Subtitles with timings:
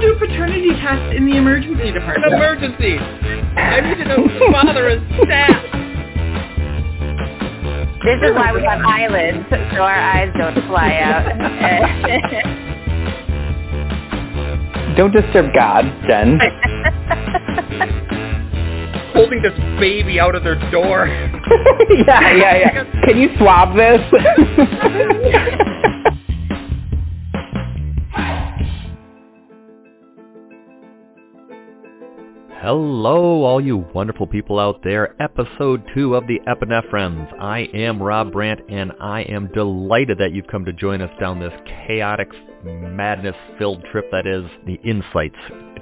[0.00, 2.32] go do a paternity test in the emergency An department.
[2.32, 2.98] emergency.
[2.98, 5.62] I need to know who the father is staff.
[8.02, 11.26] This is why we have eyelids, so our eyes don't fly out.
[14.96, 16.38] Don't disturb God, Jen.
[19.14, 21.06] Holding this baby out of their door.
[22.06, 22.84] yeah, yeah, yeah.
[23.04, 24.00] Can you swab this?
[32.72, 35.20] Hello, all you wonderful people out there.
[35.20, 37.28] Episode 2 of the Epinephrines.
[37.40, 41.40] I am Rob Brandt, and I am delighted that you've come to join us down
[41.40, 42.28] this chaotic,
[42.62, 45.34] madness-filled trip that is the insights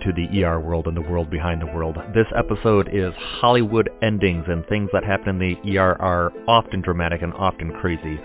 [0.03, 1.99] to the ER world and the world behind the world.
[2.15, 7.21] This episode is Hollywood endings, and things that happen in the ER are often dramatic
[7.21, 8.19] and often crazy.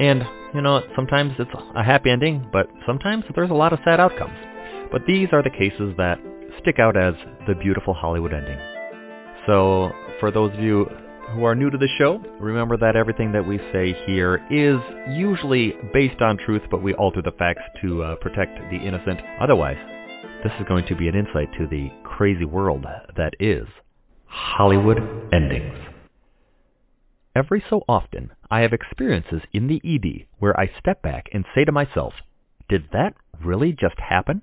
[0.00, 4.00] And, you know, sometimes it's a happy ending, but sometimes there's a lot of sad
[4.00, 4.36] outcomes.
[4.90, 6.18] But these are the cases that
[6.60, 7.14] stick out as
[7.46, 8.58] the beautiful Hollywood ending.
[9.46, 10.86] So, for those of you
[11.34, 14.78] who are new to the show, remember that everything that we say here is
[15.16, 19.20] usually based on truth, but we alter the facts to uh, protect the innocent.
[19.40, 19.78] Otherwise,
[20.42, 22.84] this is going to be an insight to the crazy world
[23.16, 23.66] that is
[24.26, 24.98] Hollywood
[25.32, 25.76] endings.
[27.36, 31.64] Every so often, I have experiences in the ED where I step back and say
[31.64, 32.12] to myself,
[32.68, 33.14] did that
[33.44, 34.42] really just happen?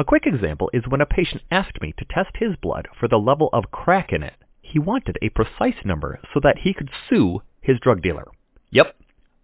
[0.00, 3.18] A quick example is when a patient asked me to test his blood for the
[3.18, 4.32] level of crack in it.
[4.62, 8.26] He wanted a precise number so that he could sue his drug dealer.
[8.70, 8.96] Yep,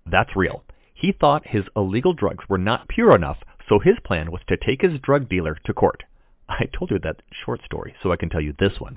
[0.07, 0.65] that's real.
[0.95, 3.37] He thought his illegal drugs were not pure enough,
[3.69, 6.05] so his plan was to take his drug dealer to court.
[6.49, 8.97] I told you that short story, so I can tell you this one.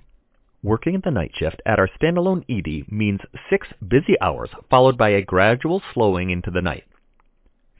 [0.64, 5.10] Working at the night shift at our standalone ED means six busy hours followed by
[5.10, 6.86] a gradual slowing into the night.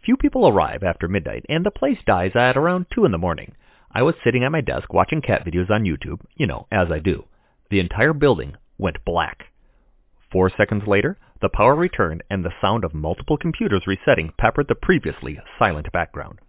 [0.04, 3.54] Few people arrive after midnight, and the place dies at around 2 in the morning.
[3.92, 7.00] I was sitting at my desk watching cat videos on YouTube, you know, as I
[7.00, 7.26] do.
[7.70, 9.46] The entire building went black.
[10.32, 14.76] Four seconds later, the power returned and the sound of multiple computers resetting peppered the
[14.76, 16.40] previously silent background.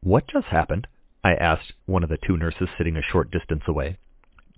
[0.00, 0.86] What just happened?
[1.22, 3.98] I asked one of the two nurses sitting a short distance away.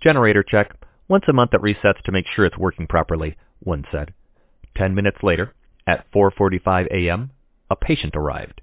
[0.00, 0.74] Generator check.
[1.08, 4.14] Once a month it resets to make sure it's working properly, one said.
[4.76, 5.52] Ten minutes later,
[5.86, 7.30] at 4.45 a.m.,
[7.70, 8.60] a patient arrived.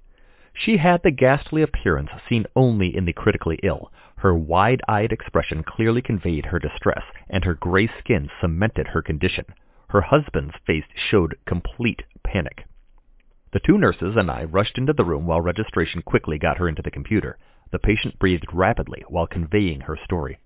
[0.59, 3.91] She had the ghastly appearance seen only in the critically ill.
[4.17, 9.45] Her wide-eyed expression clearly conveyed her distress, and her gray skin cemented her condition.
[9.89, 12.65] Her husband's face showed complete panic.
[13.53, 16.81] The two nurses and I rushed into the room while registration quickly got her into
[16.81, 17.37] the computer.
[17.71, 20.39] The patient breathed rapidly while conveying her story.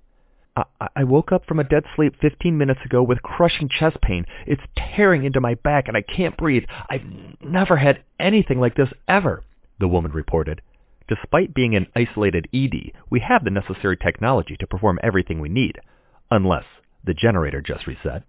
[0.58, 4.26] I, I woke up from a dead sleep 15 minutes ago with crushing chest pain.
[4.46, 6.66] It's tearing into my back and I can't breathe.
[6.90, 7.06] I've
[7.40, 9.44] never had anything like this ever
[9.82, 10.62] the woman reported.
[11.10, 15.82] Despite being an isolated ED, we have the necessary technology to perform everything we need,
[16.30, 16.64] unless
[17.04, 18.24] the generator just reset.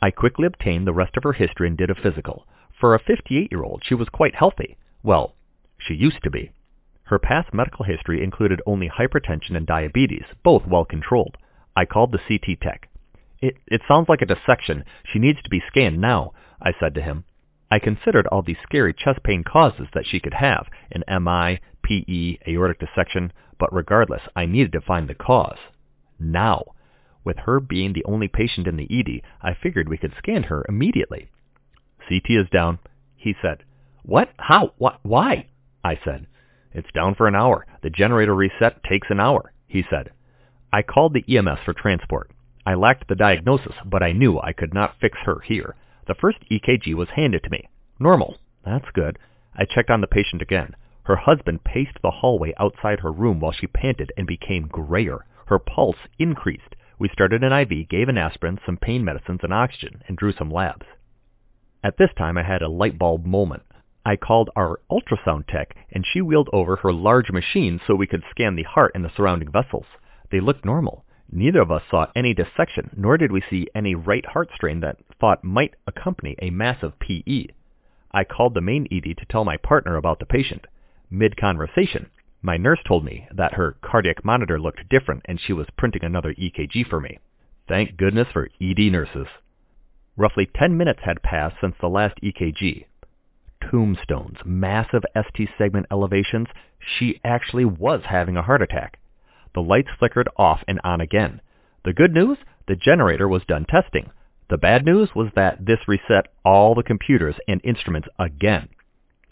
[0.00, 2.46] I quickly obtained the rest of her history and did a physical.
[2.78, 4.76] For a 58-year-old, she was quite healthy.
[5.02, 5.34] Well,
[5.78, 6.52] she used to be.
[7.04, 11.36] Her past medical history included only hypertension and diabetes, both well controlled.
[11.74, 12.88] I called the CT tech.
[13.40, 14.84] It, it sounds like a dissection.
[15.10, 17.24] She needs to be scanned now, I said to him.
[17.70, 22.38] I considered all the scary chest pain causes that she could have, an MI, PE,
[22.48, 25.58] aortic dissection, but regardless, I needed to find the cause.
[26.18, 26.64] Now.
[27.24, 30.64] With her being the only patient in the ED, I figured we could scan her
[30.68, 31.28] immediately.
[32.08, 32.78] CT is down,
[33.16, 33.64] he said.
[34.02, 34.30] What?
[34.38, 34.72] How?
[34.78, 35.00] What?
[35.02, 35.48] Why?
[35.84, 36.26] I said.
[36.72, 37.66] It's down for an hour.
[37.82, 40.10] The generator reset takes an hour, he said.
[40.72, 42.30] I called the EMS for transport.
[42.64, 45.74] I lacked the diagnosis, but I knew I could not fix her here.
[46.08, 47.68] The first EKG was handed to me.
[48.00, 48.38] Normal.
[48.64, 49.18] That's good.
[49.54, 50.74] I checked on the patient again.
[51.02, 55.26] Her husband paced the hallway outside her room while she panted and became grayer.
[55.46, 56.74] Her pulse increased.
[56.98, 60.50] We started an IV, gave an aspirin, some pain medicines, and oxygen, and drew some
[60.50, 60.86] labs.
[61.84, 63.64] At this time, I had a light bulb moment.
[64.06, 68.24] I called our ultrasound tech, and she wheeled over her large machine so we could
[68.30, 69.86] scan the heart and the surrounding vessels.
[70.30, 71.04] They looked normal.
[71.30, 74.98] Neither of us saw any dissection, nor did we see any right heart strain that
[75.20, 77.48] thought might accompany a massive PE.
[78.12, 80.66] I called the main ED to tell my partner about the patient.
[81.10, 82.08] Mid-conversation,
[82.40, 86.32] my nurse told me that her cardiac monitor looked different and she was printing another
[86.34, 87.18] EKG for me.
[87.68, 89.26] Thank goodness for ED nurses.
[90.16, 92.86] Roughly 10 minutes had passed since the last EKG.
[93.70, 96.48] Tombstones, massive ST segment elevations,
[96.80, 98.98] she actually was having a heart attack.
[99.54, 101.40] The lights flickered off and on again.
[101.84, 102.38] The good news?
[102.66, 104.10] The generator was done testing.
[104.50, 108.68] The bad news was that this reset all the computers and instruments again.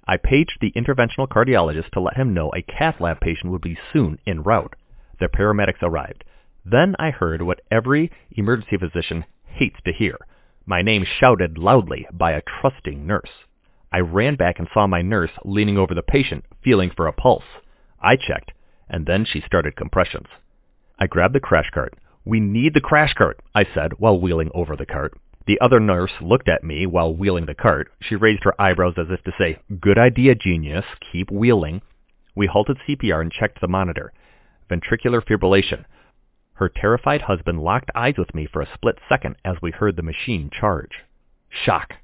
[0.07, 3.79] I paged the interventional cardiologist to let him know a cath lab patient would be
[3.93, 4.75] soon en route.
[5.19, 6.25] The paramedics arrived.
[6.65, 10.19] Then I heard what every emergency physician hates to hear.
[10.65, 13.31] My name shouted loudly by a trusting nurse.
[13.93, 17.45] I ran back and saw my nurse leaning over the patient, feeling for a pulse.
[18.01, 18.53] I checked,
[18.89, 20.29] and then she started compressions.
[20.99, 21.95] I grabbed the crash cart.
[22.25, 25.15] We need the crash cart, I said while wheeling over the cart.
[25.47, 27.89] The other nurse looked at me while wheeling the cart.
[28.01, 30.85] She raised her eyebrows as if to say, Good idea, genius.
[31.13, 31.83] Keep wheeling.
[32.35, 34.13] We halted CPR and checked the monitor.
[34.69, 35.85] Ventricular fibrillation.
[36.55, 40.03] Her terrified husband locked eyes with me for a split second as we heard the
[40.03, 41.05] machine charge.
[41.49, 41.95] Shock.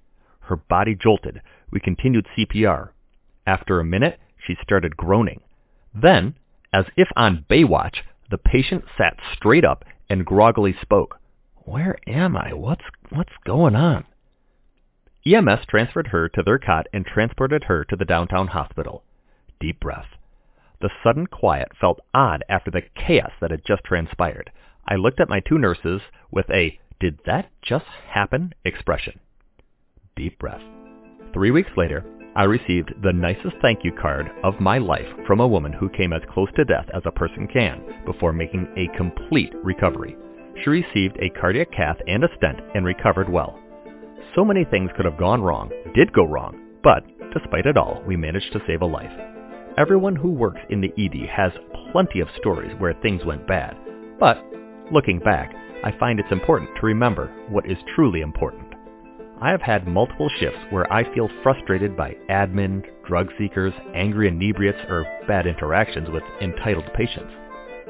[0.41, 1.43] Her body jolted.
[1.71, 2.91] We continued CPR.
[3.47, 5.41] After a minute, she started groaning.
[5.95, 6.35] Then,
[6.73, 7.99] as if on Baywatch,
[8.31, 11.19] the patient sat straight up and groggily spoke.
[11.65, 12.53] Where am I?
[12.53, 14.05] What's what's going on?
[15.25, 19.05] EMS transferred her to their cot and transported her to the downtown hospital.
[19.61, 20.09] Deep breath.
[20.81, 24.51] The sudden quiet felt odd after the chaos that had just transpired.
[24.87, 26.01] I looked at my two nurses
[26.33, 29.21] with a did that just happen expression.
[30.17, 30.63] Deep breath.
[31.33, 35.47] Three weeks later, I received the nicest thank you card of my life from a
[35.47, 39.53] woman who came as close to death as a person can before making a complete
[39.63, 40.17] recovery.
[40.65, 43.59] She received a cardiac cath and a stent and recovered well.
[44.35, 48.17] So many things could have gone wrong, did go wrong, but despite it all, we
[48.17, 49.13] managed to save a life.
[49.77, 51.53] Everyone who works in the ED has
[51.93, 53.77] plenty of stories where things went bad,
[54.19, 54.43] but
[54.91, 55.55] looking back,
[55.85, 58.72] I find it's important to remember what is truly important.
[59.43, 64.79] I have had multiple shifts where I feel frustrated by admin, drug seekers, angry inebriates,
[64.89, 67.33] or bad interactions with entitled patients.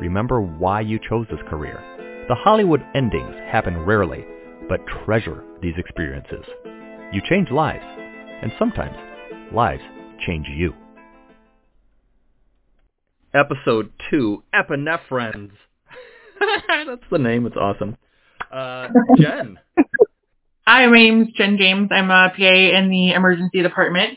[0.01, 1.79] Remember why you chose this career.
[2.27, 4.25] The Hollywood endings happen rarely,
[4.67, 6.47] but treasure these experiences.
[7.13, 8.97] You change lives, and sometimes
[9.53, 9.83] lives
[10.27, 10.73] change you.
[13.35, 15.53] Episode 2, Epinephrines.
[16.87, 17.99] That's the name, it's awesome.
[18.51, 18.89] Uh,
[19.19, 19.59] Jen.
[20.65, 21.89] Hi, my name's Jen James.
[21.91, 24.17] I'm a PA in the emergency department.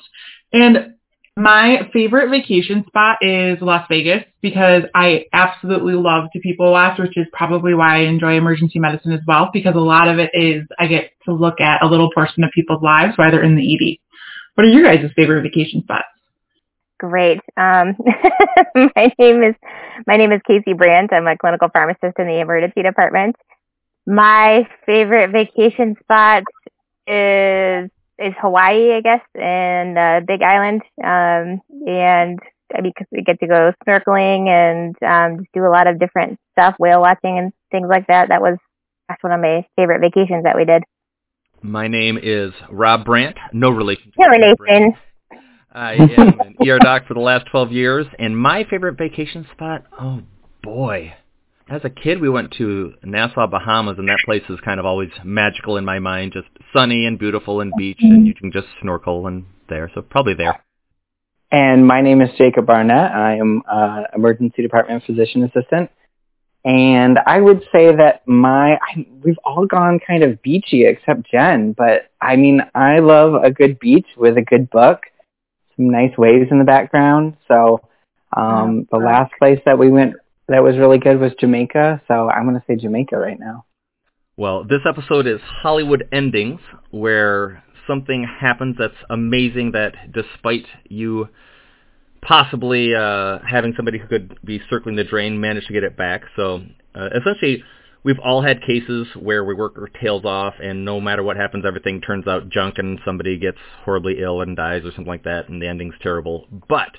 [0.53, 0.93] And
[1.35, 7.17] my favorite vacation spot is Las Vegas because I absolutely love to people watch, which
[7.17, 10.67] is probably why I enjoy emergency medicine as well, because a lot of it is
[10.77, 13.73] I get to look at a little portion of people's lives while they're in the
[13.73, 13.97] ED.
[14.53, 16.05] What are your guys' favorite vacation spots?
[16.99, 17.39] Great.
[17.57, 17.97] Um,
[18.75, 19.55] my name is
[20.05, 21.11] my name is Casey Brandt.
[21.11, 23.35] I'm a clinical pharmacist in the emergency department.
[24.05, 26.43] My favorite vacation spot
[27.07, 30.81] is is Hawaii, I guess, and uh, Big Island.
[31.03, 32.39] Um, and
[32.73, 35.99] I mean, cause we get to go snorkeling and um, just do a lot of
[35.99, 38.29] different stuff, whale watching and things like that.
[38.29, 38.57] That was
[39.09, 40.83] that's one of my favorite vacations that we did.
[41.61, 43.37] My name is Rob Brandt.
[43.53, 44.11] No relation.
[44.17, 44.93] No relation.
[45.71, 49.83] I am an ER doc for the last 12 years, and my favorite vacation spot,
[49.99, 50.21] oh
[50.63, 51.13] boy.
[51.67, 55.09] As a kid, we went to Nassau, Bahamas, and that place is kind of always
[55.23, 59.25] magical in my mind, just sunny and beautiful and beach, and you can just snorkel
[59.25, 60.63] and there, so probably there.
[61.51, 63.11] And my name is Jacob Barnett.
[63.11, 65.89] I am uh, emergency department physician assistant.
[66.63, 71.73] And I would say that my I, we've all gone kind of beachy except Jen,
[71.73, 75.01] but I mean I love a good beach with a good book
[75.75, 77.37] some nice waves in the background.
[77.47, 77.81] So
[78.35, 80.15] um, the last place that we went
[80.47, 82.01] that was really good was Jamaica.
[82.07, 83.65] So I'm going to say Jamaica right now.
[84.37, 86.59] Well, this episode is Hollywood Endings,
[86.91, 91.29] where something happens that's amazing that despite you
[92.21, 96.23] possibly uh, having somebody who could be circling the drain manage to get it back.
[96.35, 96.63] So
[96.95, 97.63] uh, essentially,
[98.03, 101.65] we've all had cases where we work our tails off, and no matter what happens,
[101.65, 105.49] everything turns out junk, and somebody gets horribly ill and dies or something like that,
[105.49, 106.47] and the ending's terrible.
[106.67, 106.97] But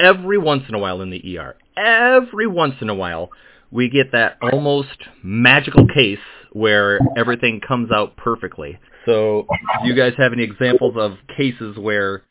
[0.00, 3.30] every once in a while in the ER, every once in a while,
[3.70, 6.18] we get that almost magical case
[6.52, 8.78] where everything comes out perfectly.
[9.06, 9.46] So,
[9.82, 12.24] do you guys have any examples of cases where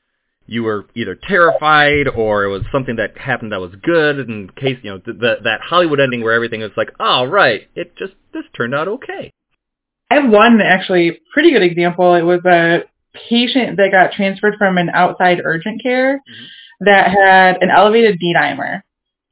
[0.46, 4.78] you were either terrified or it was something that happened that was good in case
[4.82, 8.14] you know th- that that Hollywood ending where everything is like oh right it just
[8.34, 9.32] this turned out okay.
[10.10, 12.16] I have one actually pretty good example.
[12.16, 12.80] It was a
[13.30, 16.46] patient that got transferred from an outside urgent care mm-hmm.
[16.82, 18.82] That had an elevated D dimer.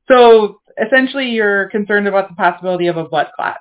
[0.10, 3.58] So essentially you're concerned about the possibility of a blood clot.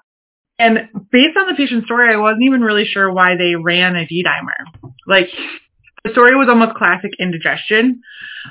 [0.58, 4.06] And based on the patient's story, I wasn't even really sure why they ran a
[4.06, 4.92] D dimer.
[5.06, 5.28] Like
[6.06, 8.00] the story was almost classic indigestion.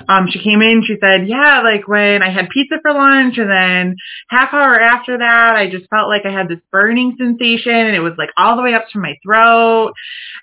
[0.08, 3.50] Um, she came in, she said, yeah, like when I had pizza for lunch and
[3.50, 3.96] then
[4.28, 8.00] half hour after that, I just felt like I had this burning sensation and it
[8.00, 9.92] was like all the way up to my throat.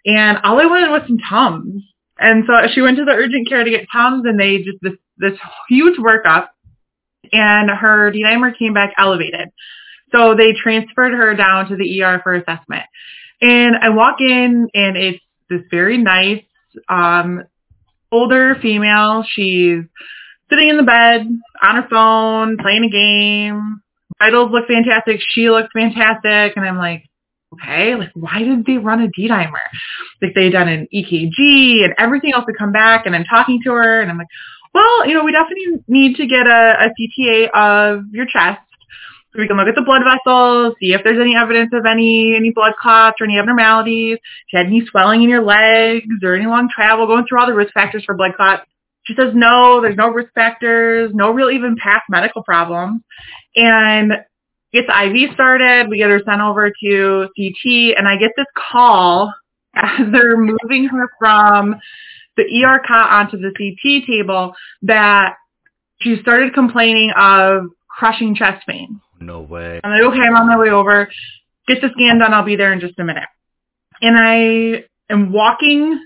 [0.05, 1.83] And all I wanted was some Tums.
[2.23, 4.93] And so she went to the urgent care to get Tums, and they just this
[5.17, 5.37] this
[5.67, 6.47] huge workup,
[7.33, 9.49] and her D dimer came back elevated.
[10.13, 12.83] So they transferred her down to the ER for assessment.
[13.41, 16.43] And I walk in, and it's this very nice,
[16.87, 17.43] um,
[18.09, 19.25] older female.
[19.27, 19.83] She's
[20.49, 21.27] sitting in the bed
[21.61, 23.81] on her phone, playing a game.
[24.19, 25.19] Vitals look fantastic.
[25.27, 26.55] She looks fantastic.
[26.55, 27.03] And I'm like,
[27.53, 29.53] okay, like why did they run a D dimer?
[30.21, 33.59] Like they had done an EKG and everything else to come back and I'm talking
[33.63, 34.27] to her and I'm like,
[34.73, 38.61] well, you know, we definitely need to get a, a CTA of your chest
[39.33, 42.35] so we can look at the blood vessels, see if there's any evidence of any
[42.35, 44.17] any blood clots or any abnormalities.
[44.17, 47.47] If you had any swelling in your legs or any long travel, going through all
[47.47, 48.63] the risk factors for blood clots.
[49.05, 53.01] She says no, there's no risk factors, no real even past medical problems.
[53.55, 54.13] And
[54.73, 58.47] get the IV started, we get her sent over to CT, and I get this
[58.55, 59.33] call
[59.75, 61.75] as they're moving her from
[62.35, 64.53] the ER cot onto the CT table
[64.83, 65.35] that
[66.01, 68.99] she started complaining of crushing chest pain.
[69.19, 69.79] No way.
[69.83, 71.07] I'm like, okay, I'm on my way over.
[71.67, 72.33] Get the scan done.
[72.33, 73.29] I'll be there in just a minute.
[74.01, 75.97] And I am walking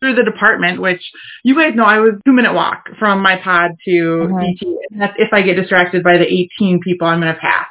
[0.00, 1.02] through the department, which
[1.42, 4.38] you guys know I was two minute walk from my pod to Mhm.
[4.60, 4.76] CT.
[4.90, 7.66] And that's if I get distracted by the 18 people I'm going to pass.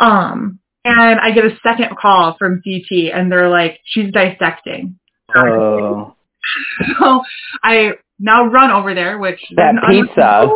[0.00, 4.98] Um, and I get a second call from CT and they're like, she's dissecting.
[5.36, 6.14] Oh,
[6.98, 7.22] So
[7.62, 10.48] I now run over there, which That pizza.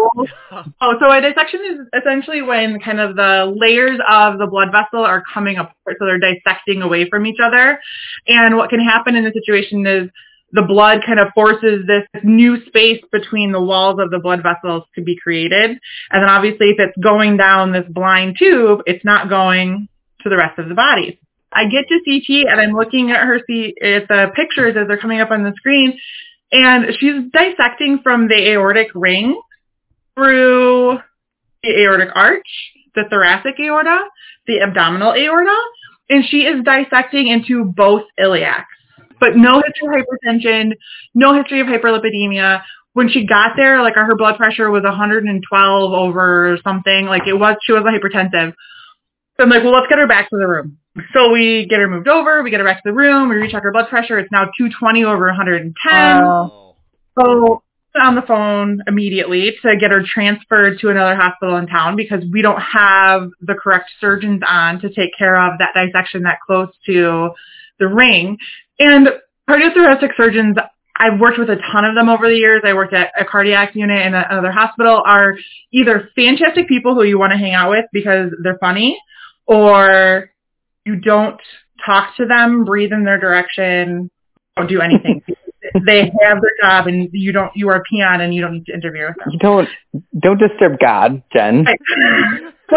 [0.80, 5.04] Oh, so a dissection is essentially when kind of the layers of the blood vessel
[5.04, 7.78] are coming apart, so they're dissecting away from each other.
[8.26, 10.10] And what can happen in the situation is
[10.54, 14.84] the blood kind of forces this new space between the walls of the blood vessels
[14.94, 15.70] to be created.
[16.10, 19.88] And then obviously if it's going down this blind tube, it's not going
[20.22, 21.18] to the rest of the body.
[21.52, 24.98] I get to CT and I'm looking at her C- at the pictures as they're
[24.98, 25.98] coming up on the screen
[26.52, 29.40] and she's dissecting from the aortic ring
[30.14, 30.98] through
[31.64, 32.46] the aortic arch,
[32.94, 34.04] the thoracic aorta,
[34.46, 35.58] the abdominal aorta,
[36.08, 38.73] and she is dissecting into both iliacs.
[39.24, 40.72] But no history of hypertension,
[41.14, 42.60] no history of hyperlipidemia.
[42.92, 47.06] When she got there, like her blood pressure was 112 over something.
[47.06, 48.52] Like it was, she wasn't hypertensive.
[49.38, 50.76] So I'm like, well, let's get her back to the room.
[51.14, 52.42] So we get her moved over.
[52.42, 53.30] We get her back to the room.
[53.30, 54.18] We recheck her blood pressure.
[54.18, 55.72] It's now 220 over 110.
[56.22, 56.76] Oh.
[57.18, 57.62] So
[57.98, 62.42] on the phone immediately to get her transferred to another hospital in town because we
[62.42, 67.30] don't have the correct surgeons on to take care of that dissection that close to
[67.78, 68.36] the ring.
[68.78, 69.08] And
[69.48, 70.56] cardiothoracic surgeons,
[70.96, 72.62] I've worked with a ton of them over the years.
[72.64, 75.36] I worked at a cardiac unit in another hospital are
[75.72, 78.98] either fantastic people who you want to hang out with because they're funny
[79.46, 80.30] or
[80.84, 81.40] you don't
[81.84, 84.10] talk to them, breathe in their direction,
[84.56, 85.22] don't do anything.
[85.86, 88.66] they have their job and you don't you are a peon and you don't need
[88.66, 89.28] to interfere with them.
[89.32, 89.68] you don't
[90.18, 91.66] don't disturb God, Jen.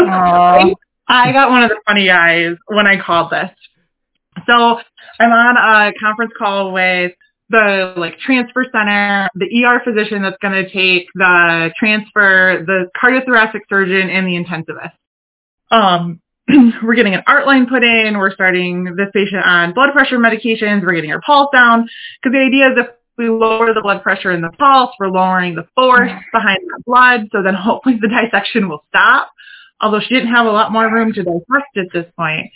[1.09, 3.49] I got one of the funny guys when I called this.
[4.45, 4.79] So
[5.19, 7.13] I'm on a conference call with
[7.49, 13.61] the like transfer center, the ER physician that's going to take the transfer, the cardiothoracic
[13.69, 14.91] surgeon, and the intensivist.
[15.71, 16.21] Um,
[16.83, 18.17] we're getting an art line put in.
[18.17, 20.81] We're starting this patient on blood pressure medications.
[20.81, 21.89] We're getting her pulse down
[22.21, 25.55] because the idea is if we lower the blood pressure and the pulse, we're lowering
[25.55, 27.27] the force behind the blood.
[27.31, 29.31] So then hopefully the dissection will stop.
[29.79, 32.51] Although she didn't have a lot more room to dissect at this point.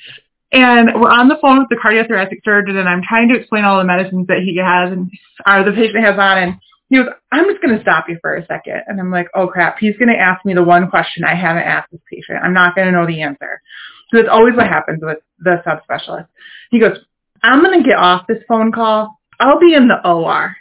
[0.54, 3.78] And we're on the phone with the cardiothoracic surgeon, and I'm trying to explain all
[3.78, 5.10] the medicines that he has and
[5.48, 6.38] or the patient has on.
[6.38, 6.56] And
[6.90, 8.84] he goes, "I'm just going to stop you for a second.
[8.88, 11.64] And I'm like, "Oh crap!" He's going to ask me the one question I haven't
[11.64, 12.40] asked this patient.
[12.44, 13.62] I'm not going to know the answer.
[14.12, 16.28] So it's always what happens with the subspecialist.
[16.70, 16.98] He goes,
[17.44, 19.18] "I'm going to get off this phone call.
[19.40, 20.56] I'll be in the OR.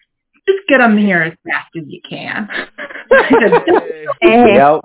[0.46, 2.48] Just get him here as fast as you can."
[3.10, 3.52] Said,
[4.20, 4.82] Hey, Yep.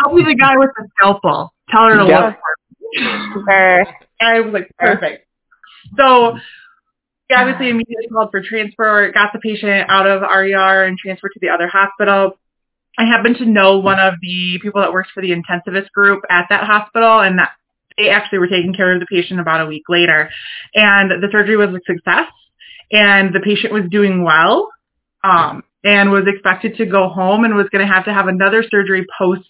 [0.00, 1.54] I'll be the guy with the scalpel.
[1.70, 2.26] Tell her to Yeah.
[2.26, 2.57] look for.
[2.94, 3.86] Sure.
[4.20, 5.26] I was like, perfect.
[5.96, 6.36] So
[7.28, 11.40] he obviously immediately called for transfer, got the patient out of RER and transferred to
[11.40, 12.38] the other hospital.
[12.98, 16.46] I happen to know one of the people that works for the intensivist group at
[16.50, 17.52] that hospital and that
[17.96, 20.30] they actually were taking care of the patient about a week later.
[20.74, 22.28] And the surgery was a success
[22.90, 24.68] and the patient was doing well.
[25.24, 28.64] Um, and was expected to go home and was going to have to have another
[28.68, 29.48] surgery post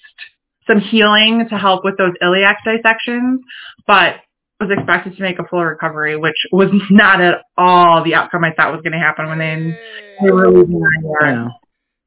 [0.69, 3.41] some healing to help with those iliac dissections,
[3.87, 4.17] but
[4.61, 8.53] was expected to make a full recovery, which was not at all the outcome I
[8.53, 9.79] thought was going to happen when they,
[10.23, 11.35] they were leaving my yard.
[11.35, 11.49] Yeah.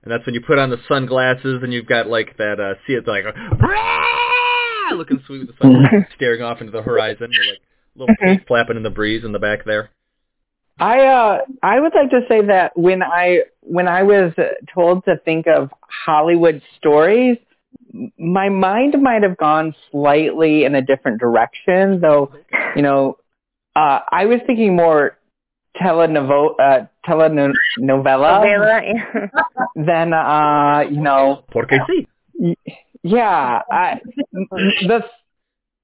[0.04, 2.94] And that's when you put on the sunglasses and you've got like that uh see
[2.94, 7.30] it's like "Brah!" looking sweet with the sunglasses staring off into the horizon.
[7.32, 7.60] You're like
[7.96, 9.92] little feet flapping in the breeze in the back there.
[10.80, 14.34] I uh I would like to say that when I when I was
[14.74, 15.70] told to think of
[16.06, 17.51] Hollywood stories, m-
[18.18, 22.00] my mind might have gone slightly in a different direction.
[22.02, 22.32] Though,
[22.76, 23.18] you know,
[23.76, 25.18] uh, I was thinking more
[25.82, 29.30] telenovo uh, telenovela Novela,
[29.76, 32.56] than uh you know Porque sí.
[33.04, 34.00] yeah, I,
[34.34, 35.04] the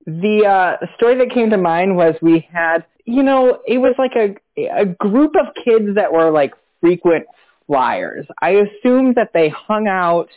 [0.05, 4.13] the uh, story that came to mind was we had, you know, it was like
[4.15, 7.25] a a group of kids that were like frequent
[7.67, 8.25] flyers.
[8.41, 10.29] I assumed that they hung out,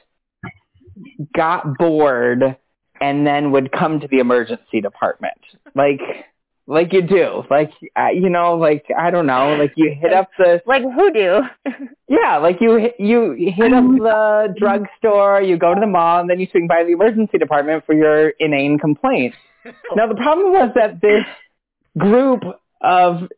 [1.35, 2.57] got bored,
[3.00, 5.38] and then would come to the emergency department,
[5.75, 6.00] like
[6.71, 10.30] like you do, like uh, you know, like I don't know, like you hit up
[10.38, 11.40] the like hoodoo.
[12.09, 16.38] yeah, like you you hit up the drugstore, you go to the mall, and then
[16.38, 19.35] you swing by the emergency department for your inane complaint.
[19.95, 21.23] Now the problem was that this
[21.99, 22.42] group
[22.80, 23.28] of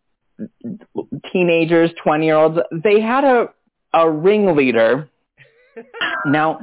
[1.32, 3.48] teenagers, twenty year olds, they had a
[3.92, 5.08] a ringleader.
[6.26, 6.58] Now,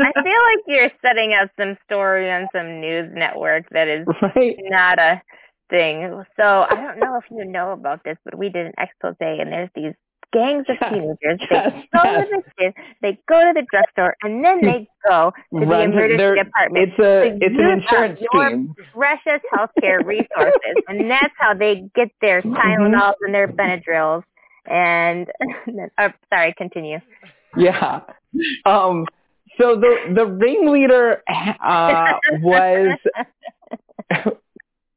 [0.00, 4.56] I feel like you're setting up some story on some news network that is right?
[4.68, 5.20] not a
[5.70, 6.22] thing.
[6.36, 9.52] So I don't know if you know about this, but we did an expose, and
[9.52, 9.92] there's these
[10.32, 11.40] gangs of Yes, teenagers.
[11.50, 12.26] yes, they go yes.
[12.28, 15.90] to the kid, they go to the drugstore, and then they go to the Run
[15.90, 16.88] to emergency department.
[16.88, 18.74] It's a it's an insurance scheme.
[18.92, 22.54] precious healthcare resources, and that's how they get their Mm-hmm.
[22.54, 24.22] Tylenols and their Benadryls.
[24.66, 25.28] And
[25.98, 26.98] uh, sorry, continue.
[27.64, 28.00] Yeah.
[28.66, 29.06] Um.
[29.58, 32.98] So the the ringleader uh, was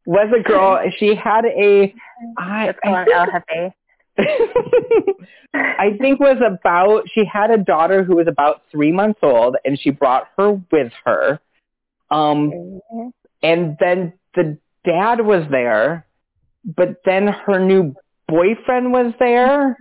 [0.06, 0.80] was a girl.
[0.98, 1.94] She had a
[2.38, 3.74] I, Let's call it think El Jefe.
[5.54, 9.80] I think was about she had a daughter who was about three months old and
[9.80, 11.40] she brought her with her.
[12.10, 13.12] Um Mhm.
[13.42, 16.06] and then the dad was there,
[16.66, 17.96] but then her new
[18.28, 19.78] boyfriend was there.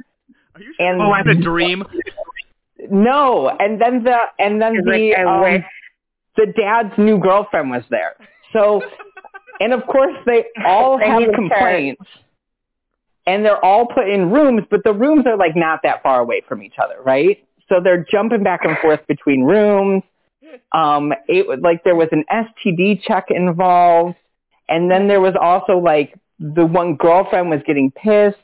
[0.54, 1.84] Are you sure And oh, I had a dream.
[2.90, 5.64] No, and then the and then the um,
[6.36, 8.16] the dad's new girlfriend was there.
[8.52, 8.82] So
[9.60, 12.02] and of course they all They have complaints.
[13.26, 16.42] And they're all put in rooms, but the rooms are like not that far away
[16.48, 17.44] from each other, right?
[17.68, 20.02] So they're jumping back and forth between rooms.
[20.72, 24.16] Um, it was like there was an STD check involved,
[24.68, 28.38] and then there was also like the one girlfriend was getting pissed,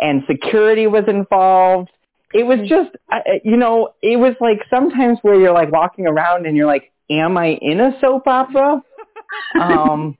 [0.00, 1.90] and security was involved.
[2.34, 6.46] It was just, uh, you know, it was like sometimes where you're like walking around
[6.46, 8.82] and you're like, am I in a soap opera?
[9.60, 10.18] um,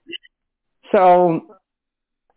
[0.92, 1.56] so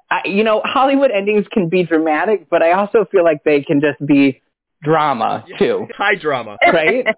[0.09, 3.79] I, you know, Hollywood endings can be dramatic, but I also feel like they can
[3.79, 4.41] just be
[4.81, 6.57] drama too, High drama.
[6.73, 7.05] right?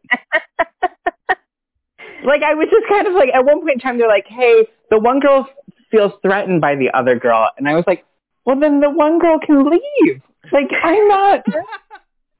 [2.26, 4.68] like I was just kind of like at one point in time they're like, "Hey,
[4.90, 5.48] the one girl
[5.90, 8.06] feels threatened by the other girl," and I was like,
[8.46, 10.22] "Well, then the one girl can leave.
[10.52, 11.46] Like I'm not.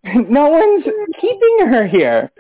[0.30, 0.86] no one's
[1.20, 2.32] keeping her here.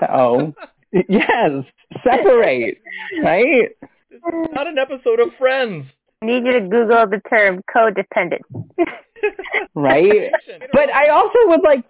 [0.00, 0.54] So
[1.08, 1.64] yes,
[2.02, 2.78] separate,
[3.22, 3.70] right?
[4.10, 5.86] It's not an episode of Friends.
[6.22, 8.40] I need you to Google the term codependent.
[9.74, 10.32] right?
[10.72, 11.84] But I also would like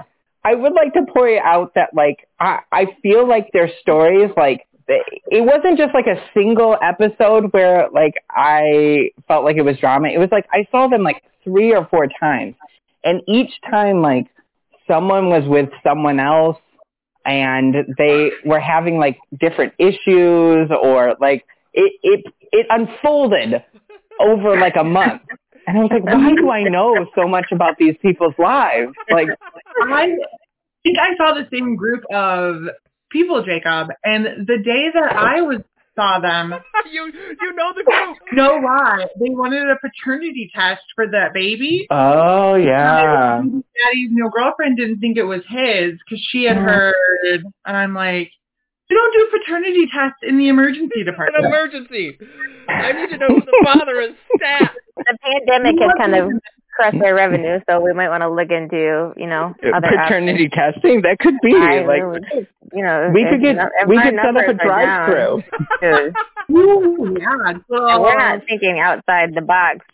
[0.45, 4.67] I would like to point out that like I I feel like their stories like
[4.87, 9.79] they, it wasn't just like a single episode where like I felt like it was
[9.79, 10.09] drama.
[10.09, 12.55] It was like I saw them like three or four times.
[13.05, 14.27] And each time like
[14.89, 16.57] someone was with someone else
[17.25, 23.63] and they were having like different issues or like it it it unfolded
[24.19, 25.23] over like a month.
[25.67, 28.93] And I was like, why do I know so much about these people's lives?
[29.11, 29.29] Like,
[29.83, 30.07] I
[30.83, 32.63] think I saw the same group of
[33.11, 35.59] people, Jacob, and the day that I was
[35.99, 36.55] saw them,
[36.93, 38.17] you you know the group.
[38.33, 41.87] no lie, they wanted a paternity test for that baby.
[41.91, 47.77] oh yeah, Daddy's new girlfriend didn't think it was his because she had heard, and
[47.77, 48.31] I'm like,
[48.89, 51.45] you don't do paternity tests in the emergency department.
[51.45, 51.89] An department.
[51.91, 52.19] emergency.
[52.69, 54.15] I need to know who the father is.
[54.37, 54.73] Stat.
[54.97, 56.31] The pandemic has kind of
[56.79, 57.03] crushed mm-hmm.
[57.03, 61.03] their revenue, so we might want to look into, you know, other paternity testing.
[61.03, 61.55] That could be.
[61.55, 63.57] I like really you know, we could get
[63.89, 65.43] we could set up a drive-through.
[65.43, 66.13] down, 'cause
[66.51, 67.59] Ooh, yeah.
[67.69, 69.85] So, We're not thinking outside the box.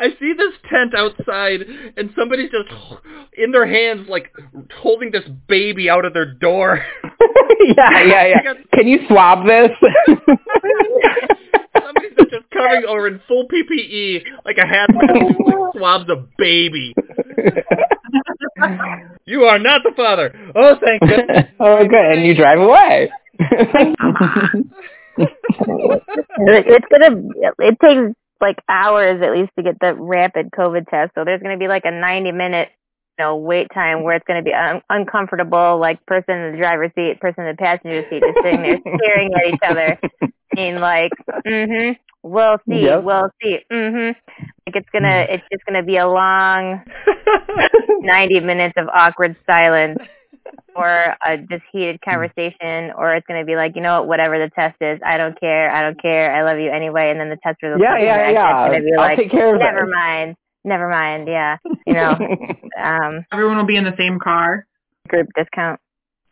[0.00, 1.62] I see this tent outside,
[1.96, 2.68] and somebody's just
[3.36, 4.32] in their hands, like
[4.76, 6.84] holding this baby out of their door.
[7.76, 8.52] yeah, yeah, yeah.
[8.74, 9.70] Can you swab this?
[12.00, 16.94] Somebody's just coming over in full PPE, like a hazmat suit, like swabs a baby.
[19.26, 20.34] You are not the father.
[20.56, 21.46] Oh, thank goodness.
[21.60, 22.12] oh, good.
[22.12, 23.10] And you drive away.
[25.18, 27.22] It's gonna.
[27.58, 31.12] It takes like hours at least to get the rapid COVID test.
[31.14, 32.68] So there's going to be like a 90 minute,
[33.18, 36.58] you know, wait time where it's going to be un- uncomfortable, like person in the
[36.58, 39.98] driver's seat, person in the passenger seat, just sitting there staring at each other,
[40.58, 41.12] being like,
[41.46, 41.92] mm-hmm,
[42.22, 43.04] we'll see, Yep.
[43.04, 44.18] we'll see, mm-hmm.
[44.66, 46.82] Like it's gonna, it's just gonna be a long
[48.00, 49.98] 90 minutes of awkward silence
[50.74, 54.38] or a just heated conversation or it's going to be like you know what whatever
[54.38, 57.28] the test is i don't care i don't care i love you anyway and then
[57.28, 58.32] the test results Yeah, come yeah, back.
[58.34, 58.64] yeah.
[58.64, 59.94] it's going to be I'll like take care of never it.
[59.94, 62.12] mind never mind yeah you know
[62.82, 64.66] um Everyone will be in the same car.
[65.08, 65.80] group discount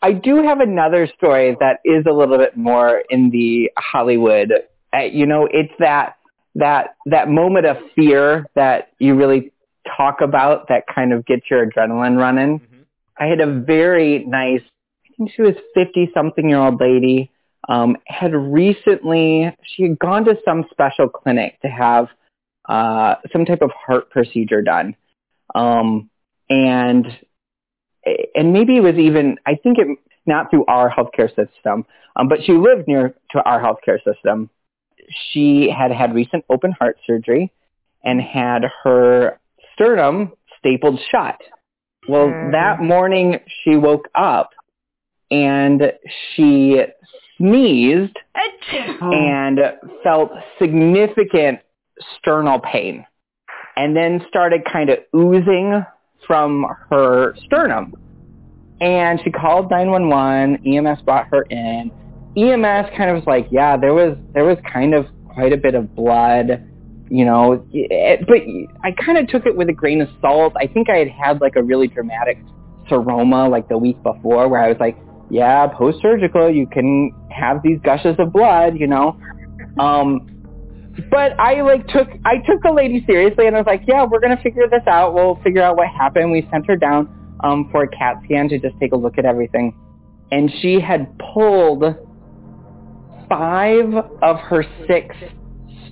[0.02, 4.52] I do have another story that is a little bit more in the Hollywood.
[4.94, 6.16] Uh, you know, it's that
[6.54, 9.52] that that moment of fear that you really
[9.96, 12.60] talk about that kind of gets your adrenaline running.
[12.60, 12.84] Mhm.
[13.18, 14.62] I had a very nice,
[15.06, 17.30] I think she was 50 something year old lady,
[17.68, 22.08] um, had recently, she had gone to some special clinic to have
[22.68, 24.96] uh, some type of heart procedure done.
[25.54, 26.10] Um,
[26.50, 27.06] and,
[28.34, 31.84] and maybe it was even, I think it, not through our healthcare system,
[32.16, 34.50] um, but she lived near to our healthcare system.
[35.30, 37.52] She had had recent open heart surgery
[38.04, 39.38] and had her
[39.72, 41.40] sternum stapled shut.
[42.08, 42.52] Well, Mm.
[42.52, 44.50] that morning she woke up
[45.30, 45.92] and
[46.34, 46.82] she
[47.36, 48.16] sneezed
[49.00, 49.60] and
[50.02, 51.60] felt significant
[52.16, 53.04] sternal pain
[53.76, 55.84] and then started kind of oozing
[56.26, 57.94] from her sternum.
[58.80, 61.90] And she called 911, EMS brought her in.
[62.36, 65.74] EMS kind of was like, yeah, there was there was kind of quite a bit
[65.74, 66.68] of blood,
[67.08, 68.38] you know, it, but
[68.84, 70.52] I kind of took it with a grain of salt.
[70.56, 72.38] I think I had had like a really dramatic
[72.90, 74.98] seroma like the week before where I was like,
[75.30, 79.18] yeah, post-surgical, you can have these gushes of blood, you know.
[79.78, 80.35] Um,
[81.10, 84.20] but I like took I took the lady seriously and I was like, yeah, we're
[84.20, 85.14] gonna figure this out.
[85.14, 86.32] We'll figure out what happened.
[86.32, 87.08] We sent her down
[87.44, 89.74] um, for a CAT scan to just take a look at everything,
[90.30, 91.84] and she had pulled
[93.28, 95.14] five of her six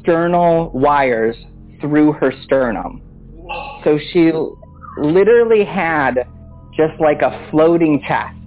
[0.00, 1.36] sternal wires
[1.80, 3.02] through her sternum.
[3.84, 4.32] So she
[4.98, 6.26] literally had
[6.76, 8.36] just like a floating chest.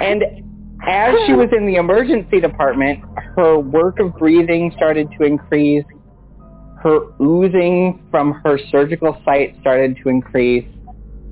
[0.00, 0.22] And
[0.86, 3.04] as she was in the emergency department,
[3.36, 5.84] her work of breathing started to increase.
[6.82, 10.64] Her oozing from her surgical site started to increase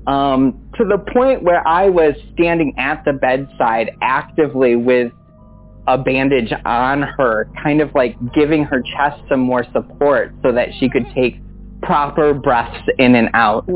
[0.07, 5.11] um, to the point where I was standing at the bedside actively with
[5.85, 10.69] a bandage on her, kind of like giving her chest some more support so that
[10.79, 11.39] she could take
[11.81, 13.67] proper breaths in and out.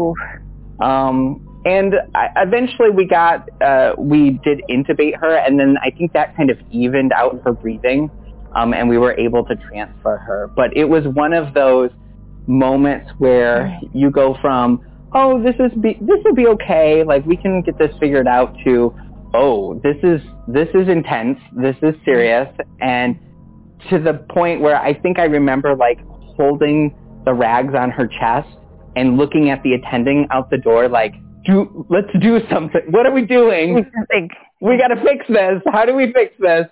[0.82, 6.14] Um, and I, eventually we got, uh, we did intubate her, and then I think
[6.14, 8.10] that kind of evened out her breathing,
[8.56, 10.50] um, and we were able to transfer her.
[10.56, 11.92] But it was one of those
[12.48, 17.38] moments where you go from, oh, this is be, this will be okay, like we
[17.38, 18.96] can get this figured out, to,
[19.34, 22.48] oh, this is this is intense, this is serious,
[22.82, 23.18] and
[23.90, 26.00] to the point where I think I remember like
[26.36, 26.96] holding
[27.26, 28.50] the rags on her chest
[28.96, 31.14] and looking at the attending out the door like,
[31.46, 32.82] do let's do something.
[32.90, 33.86] What are we doing?
[34.62, 35.62] We got to fix this.
[35.72, 36.68] How do we fix this?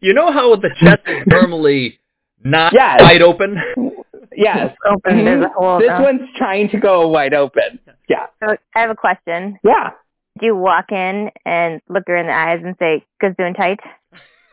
[0.00, 1.98] You know how the chest is normally
[2.44, 3.00] not Yes.
[3.00, 3.56] wide open?
[4.36, 4.74] Yes.
[4.88, 5.78] open, there's a hole.
[5.78, 6.02] This now.
[6.02, 7.78] one's trying to go wide open.
[8.08, 8.26] Yeah.
[8.42, 9.58] So I have a question.
[9.64, 9.90] Yeah.
[10.38, 13.80] Do you walk in and look her in the eyes and say, "Good doing tight"?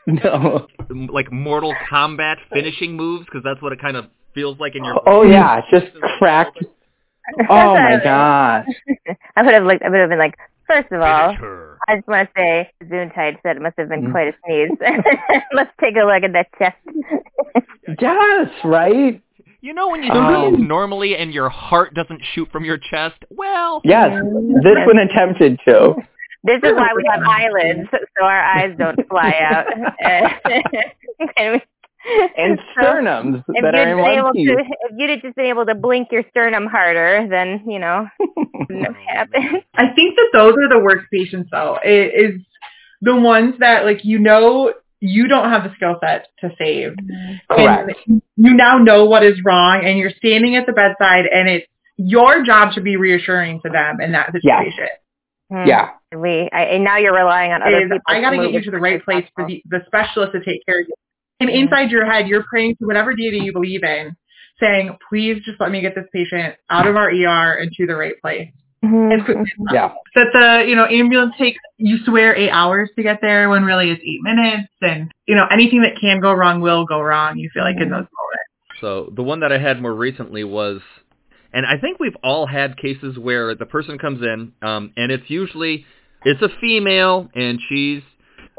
[0.08, 0.68] No.
[0.90, 3.26] Like Mortal Kombat finishing moves?
[3.26, 5.02] Because that's what it kind of feels like in your...
[5.06, 6.64] Oh yeah, just cracked.
[7.50, 8.66] Oh my gosh.
[9.36, 9.84] I would have looked.
[9.84, 10.36] I would have been like,
[10.68, 11.36] first of all,
[11.88, 14.12] I just want to say, Zoontight said it must have been Mhm.
[14.12, 14.72] quite a sneeze.
[15.54, 16.78] Let's take a look at that chest.
[18.00, 19.22] Yes, right?
[19.62, 23.18] You know when you Um, sneeze normally and your heart doesn't shoot from your chest?
[23.30, 24.12] Well, Yes.
[24.64, 25.96] This one attempted to.
[26.44, 29.66] this is why we have eyelids, so our eyes don't fly out.
[31.38, 31.62] and we,
[32.38, 34.50] And so sternums if that you'd are in able one piece.
[34.50, 38.08] to, if you'd have just been able to blink your sternum harder, then you know,
[38.70, 39.64] wouldn't happened.
[39.76, 41.78] I think that those are the worst patients though.
[41.84, 42.42] It is
[43.02, 46.96] the ones that like you know you don't have the skill set to save.
[47.52, 47.92] Correct.
[48.08, 51.68] And you now know what is wrong and you're standing at the bedside and it's
[51.98, 54.64] your job to be reassuring to them in that Yes.
[54.66, 54.88] situation.
[55.52, 55.68] Hmm.
[55.68, 55.90] Yeah.
[56.16, 58.00] We I, and now you're relying on other Is people.
[58.08, 60.82] I gotta get you to the right place for the, the specialist to take care
[60.82, 60.94] of you.
[61.40, 64.16] And inside your head, you're praying to whatever deity you believe in,
[64.60, 67.96] saying, please just let me get this patient out of our ER and to the
[67.96, 68.50] right place.
[68.84, 69.12] Mhm.
[69.12, 69.74] as quickly as possible.
[69.74, 69.92] Yeah.
[70.14, 73.90] That the you know ambulance takes you swear eight hours to get there when really
[73.90, 77.40] it's eight minutes, and you know anything that can go wrong will go wrong.
[77.40, 78.46] You feel like in those moments.
[78.80, 80.82] So the one that I had more recently was,
[81.54, 85.28] and I think we've all had cases where the person comes in, um, and it's
[85.28, 85.86] usually
[86.24, 88.04] it's a female, and she's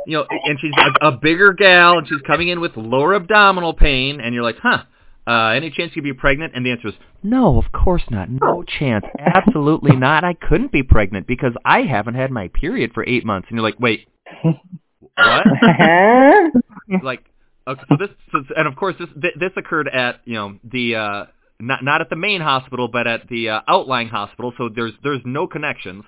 [0.07, 3.75] you know, and she's a, a bigger gal, and she's coming in with lower abdominal
[3.75, 4.85] pain, and you're like, huh.
[5.27, 6.55] Uh, any chance you could be pregnant?
[6.57, 8.31] And the answer is, no, of course not.
[8.31, 9.05] No chance.
[9.19, 10.25] Absolutely not.
[10.25, 13.49] I couldn't be pregnant because I haven't had my period for eight months.
[13.51, 14.09] And you're like, wait,
[14.43, 15.47] what?
[17.03, 17.25] like,
[17.67, 19.09] okay, so this, so, and of course this
[19.39, 21.25] this occurred at you know the uh,
[21.61, 24.53] not not at the main hospital, but at the uh, outlying hospital.
[24.57, 26.05] So there's there's no connections,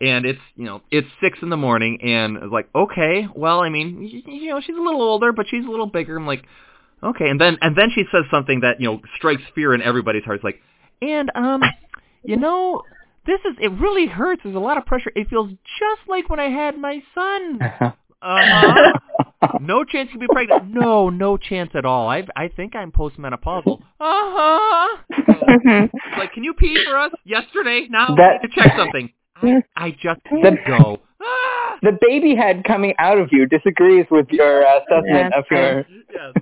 [0.00, 3.68] and it's you know it's six in the morning, and it's like okay, well I
[3.68, 6.16] mean you know she's a little older, but she's a little bigger.
[6.16, 6.44] I'm like
[7.02, 10.24] okay, and then and then she says something that you know strikes fear in everybody's
[10.24, 10.60] hearts, like
[11.02, 11.62] and um
[12.24, 12.82] you know
[13.26, 14.42] this is it really hurts.
[14.44, 15.10] There's a lot of pressure.
[15.16, 17.60] It feels just like when I had my son.
[18.22, 19.58] Uh-huh.
[19.60, 20.72] no chance you can be pregnant.
[20.74, 22.08] No, no chance at all.
[22.08, 23.80] I I think I'm postmenopausal.
[24.00, 24.96] Uh-huh.
[25.10, 27.86] It's like, can you pee for us yesterday?
[27.90, 29.12] Now That- I need to check something.
[29.42, 30.98] I, I just The- can't go.
[31.22, 31.76] Ah!
[31.82, 35.86] the baby head coming out of you disagrees with your assessment Yeah, of your.
[36.12, 36.34] Yes.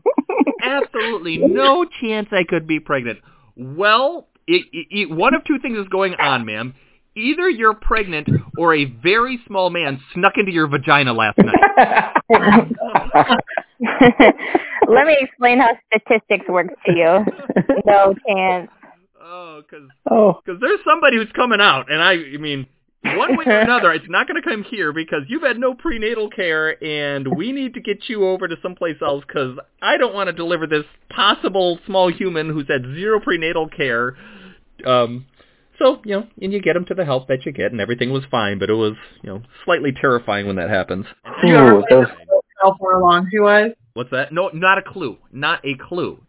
[0.62, 3.20] Absolutely no chance I could be pregnant.
[3.56, 6.74] Well, it, it, it, one of two things is going on, ma'am.
[7.16, 8.28] Either you're pregnant
[8.58, 12.12] or a very small man snuck into your vagina last night.
[14.88, 17.24] Let me explain how statistics works to you.
[17.86, 18.68] No chance.
[19.22, 22.66] Oh, because oh, there's somebody who's coming out, and I, I mean,
[23.04, 26.30] one way or another, it's not going to come here because you've had no prenatal
[26.30, 30.28] care, and we need to get you over to someplace else because I don't want
[30.28, 34.16] to deliver this possible small human who's had zero prenatal care.
[34.86, 35.26] Um,
[35.78, 38.10] so you know, and you get him to the help that you get, and everything
[38.12, 41.06] was fine, but it was you know slightly terrifying when that happens.
[41.42, 41.82] Did you ever
[42.62, 43.72] how far along she was?
[43.94, 44.32] What's that?
[44.32, 45.18] No, not a clue.
[45.32, 46.20] Not a clue.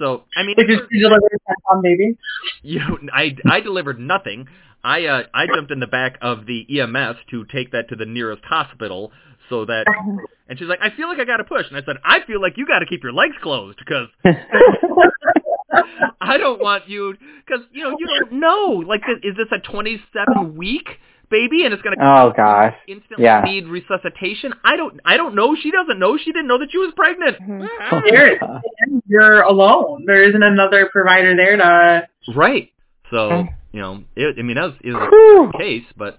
[0.00, 2.16] So I mean, Did you she deliver a on baby?
[2.62, 2.80] you
[3.12, 4.48] I I delivered nothing.
[4.82, 8.06] I uh I jumped in the back of the EMS to take that to the
[8.06, 9.12] nearest hospital
[9.50, 9.84] so that
[10.48, 12.40] and she's like I feel like I got to push and I said I feel
[12.40, 14.08] like you got to keep your legs closed because
[16.20, 17.14] I don't want you
[17.46, 20.98] cuz you know you don't know like is this a 27 week
[21.30, 22.74] baby and it's going to oh gosh.
[22.88, 23.42] instantly Yeah.
[23.44, 24.52] need resuscitation?
[24.64, 25.56] I don't I don't know.
[25.60, 26.16] She doesn't know.
[26.18, 27.40] She didn't know that she was pregnant.
[27.40, 27.68] Mhm.
[27.80, 28.60] Ah.
[29.06, 30.04] You're alone.
[30.06, 32.08] There isn't another provider there to.
[32.34, 32.70] Right.
[33.10, 36.18] So, you know, it, I mean, that was, it was a case, but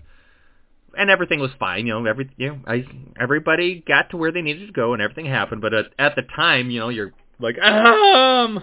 [0.98, 1.88] and everything was fine.
[1.88, 2.84] You know, every you know, I
[3.20, 5.62] everybody got to where they needed to go, and everything happened.
[5.62, 8.62] But at, at the time, you know, you're like, um,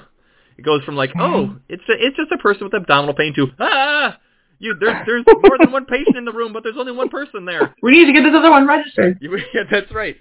[0.59, 3.47] it goes from like, oh, it's a, it's just a person with abdominal pain to
[3.59, 4.19] ah,
[4.59, 7.45] you there's there's more than one patient in the room, but there's only one person
[7.45, 7.75] there.
[7.83, 9.19] We need to get this other one registered.
[9.55, 10.17] Yeah, that's right.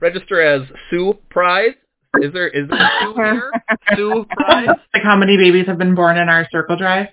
[0.00, 1.74] Register as Sue Prize.
[2.20, 3.52] Is there is there a Sue here?
[3.96, 4.68] Sue Prize.
[4.94, 7.08] Like how many babies have been born in our circle drive?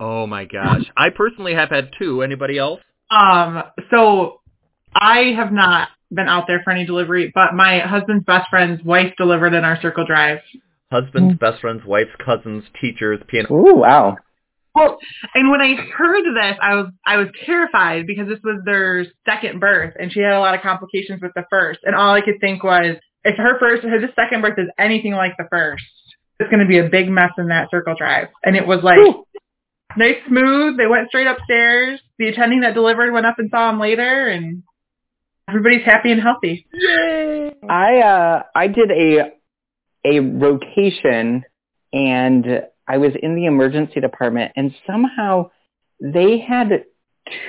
[0.00, 0.84] Oh my gosh.
[0.96, 2.22] I personally have had two.
[2.22, 2.80] Anybody else?
[3.10, 4.40] Um, so
[4.94, 9.12] I have not been out there for any delivery, but my husband's best friend's wife
[9.16, 10.38] delivered in our circle drive.
[10.90, 13.52] Husbands, best friends, wives, cousins, teachers, piano.
[13.52, 14.16] Ooh, wow.
[14.78, 14.98] Well,
[15.34, 19.60] and when I heard this, I was I was terrified because this was their second
[19.60, 21.80] birth, and she had a lot of complications with the first.
[21.84, 25.12] And all I could think was, if her first, if this second birth is anything
[25.12, 25.84] like the first,
[26.38, 28.28] it's going to be a big mess in that circle drive.
[28.44, 28.98] And it was like
[29.96, 30.76] nice, smooth.
[30.76, 32.00] They went straight upstairs.
[32.18, 34.62] The attending that delivered went up and saw him later, and
[35.48, 36.66] everybody's happy and healthy.
[36.72, 37.52] Yay!
[37.68, 39.32] I uh I did a
[40.04, 41.44] a rotation
[41.92, 42.46] and
[42.88, 45.50] I was in the emergency department and somehow
[46.00, 46.84] they had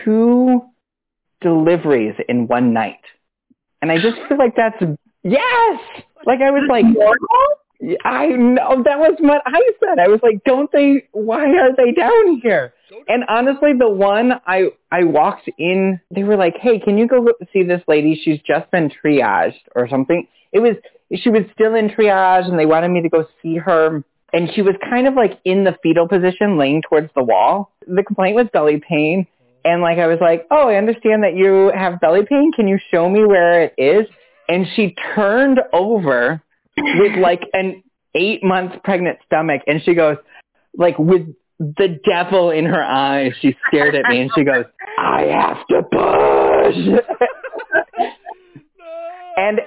[0.03, 0.61] two
[1.41, 3.01] deliveries in one night.
[3.81, 4.81] And I just feel like that's
[5.23, 5.79] yes.
[6.25, 6.85] Like I was like
[8.03, 9.99] I know that was what I said.
[9.99, 12.73] I was like, don't they why are they down here?
[13.07, 17.25] And honestly, the one I I walked in, they were like, "Hey, can you go
[17.53, 18.19] see this lady?
[18.23, 20.75] She's just been triaged or something." It was
[21.15, 24.03] she was still in triage, and they wanted me to go see her.
[24.33, 27.71] And she was kind of like in the fetal position, laying towards the wall.
[27.87, 29.27] The complaint was belly pain,
[29.65, 32.51] and like I was like, "Oh, I understand that you have belly pain.
[32.55, 34.07] Can you show me where it is?"
[34.47, 36.41] And she turned over
[36.77, 37.83] with like an
[38.15, 40.17] eight months pregnant stomach, and she goes,
[40.75, 41.27] like with
[41.59, 43.33] the devil in her eyes.
[43.41, 44.65] She stared at me and she goes,
[44.97, 46.75] I have to push.
[49.37, 49.59] and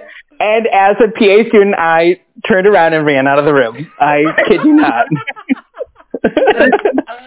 [0.43, 3.91] and as a PA student, I turned around and ran out of the room.
[4.01, 5.07] I kid you not.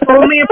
[0.08, 0.42] Only.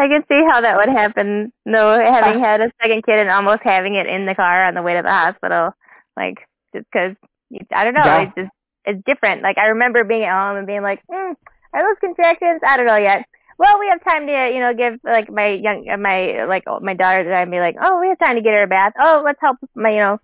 [0.00, 1.52] I can see how that would happen.
[1.66, 4.82] No, having had a second kid and almost having it in the car on the
[4.82, 5.72] way to the hospital,
[6.16, 6.38] like
[6.72, 7.16] just because
[7.74, 8.04] I don't know.
[8.04, 8.22] Yeah.
[8.22, 8.50] It's just
[8.84, 9.42] it's different.
[9.42, 11.34] Like I remember being at home and being like, mm,
[11.74, 12.60] are those contractions?
[12.66, 13.26] I don't know yet.
[13.58, 16.94] Well, we have time to, you know, give like my young, uh, my like my
[16.94, 18.92] daughter and I be like, oh, we have time to get her a bath.
[19.00, 20.18] Oh, let's help my, you know,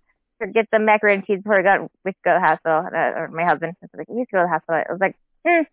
[0.52, 2.86] get some macaroni and cheese before we go, we go to the hospital.
[2.86, 4.82] Uh, or my husband was like, we have to go to the hospital.
[4.88, 5.16] I was like,
[5.46, 5.66] mm,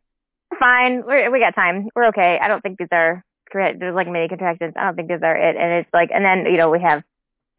[0.59, 2.39] fine, we're, we got time, we're okay.
[2.41, 3.23] I don't think these are.
[3.53, 4.73] There's like many contractions.
[4.77, 5.57] I don't think these are it.
[5.57, 7.03] And it's like, and then you know we have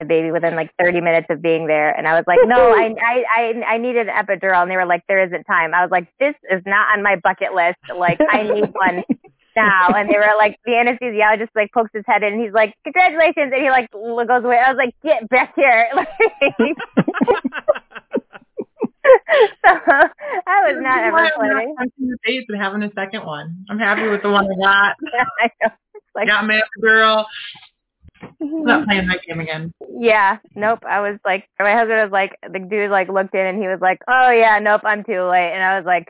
[0.01, 2.95] the baby within like 30 minutes of being there, and I was like, no, I
[3.07, 5.75] I I, I needed an epidural, and they were like, there isn't time.
[5.75, 7.77] I was like, this is not on my bucket list.
[7.95, 9.05] Like I need one
[9.57, 9.89] now.
[9.89, 13.53] And they were like, the anesthesiologist like pokes his head in, and he's like, congratulations,
[13.53, 14.59] and he like goes away.
[14.59, 15.89] I was like, get back here.
[19.65, 19.71] so
[20.47, 21.75] I was not ever planning.
[21.79, 23.65] I'm the dates and having a second one.
[23.69, 24.97] I'm happy with the one I got.
[25.41, 25.71] I know.
[26.15, 27.27] Like, got my girl.
[28.23, 28.89] I'm not mm-hmm.
[28.89, 29.73] playing that game again.
[29.99, 30.85] yeah, nope.
[30.89, 33.81] I was like, my husband was like, the dude like looked in and he was
[33.81, 35.53] like, oh yeah, nope, I'm too late.
[35.53, 36.09] And I was like,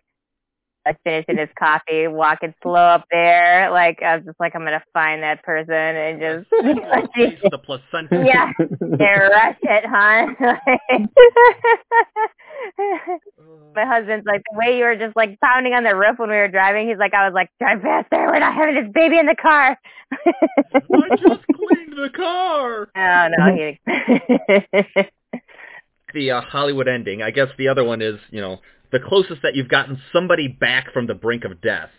[0.85, 3.71] I finishing his coffee, walking slow up there.
[3.71, 6.51] Like I was just like, I'm gonna find that person and just
[7.16, 8.25] Taste the placenta.
[8.27, 10.27] yeah, and rush it, huh?
[13.75, 16.37] My husband's like the way you were just like pounding on the roof when we
[16.37, 16.88] were driving.
[16.88, 18.27] He's like, I was like, drive faster.
[18.27, 19.79] We're not having this baby in the car.
[20.12, 22.88] I just cleaned the car.
[22.97, 23.79] oh no, he.
[26.14, 27.23] The uh, Hollywood ending.
[27.23, 28.59] I guess the other one is, you know,
[28.92, 31.90] the closest that you've gotten somebody back from the brink of death.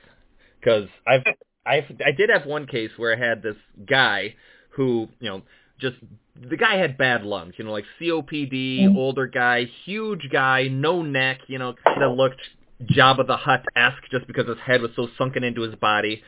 [0.59, 1.23] Because I've,
[1.65, 3.55] I've, I did have one case where I had this
[3.89, 4.35] guy
[4.69, 5.41] who, you know,
[5.79, 5.97] just
[6.49, 8.97] the guy had bad lungs, you know, like COPD, mm-hmm.
[8.97, 12.41] older guy, huge guy, no neck, you know, kind of looked
[12.83, 16.23] Jabba the Hutt-esque just because his head was so sunken into his body.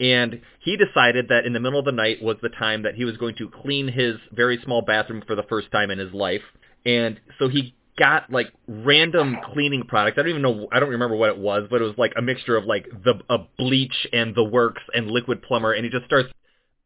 [0.00, 3.04] And he decided that in the middle of the night was the time that he
[3.04, 6.42] was going to clean his very small bathroom for the first time in his life.
[6.84, 10.18] And so he got like random cleaning products.
[10.18, 10.68] I don't even know.
[10.72, 13.14] I don't remember what it was, but it was like a mixture of like the
[13.28, 15.76] a bleach and the works and Liquid-Plumr.
[15.76, 16.28] And he just starts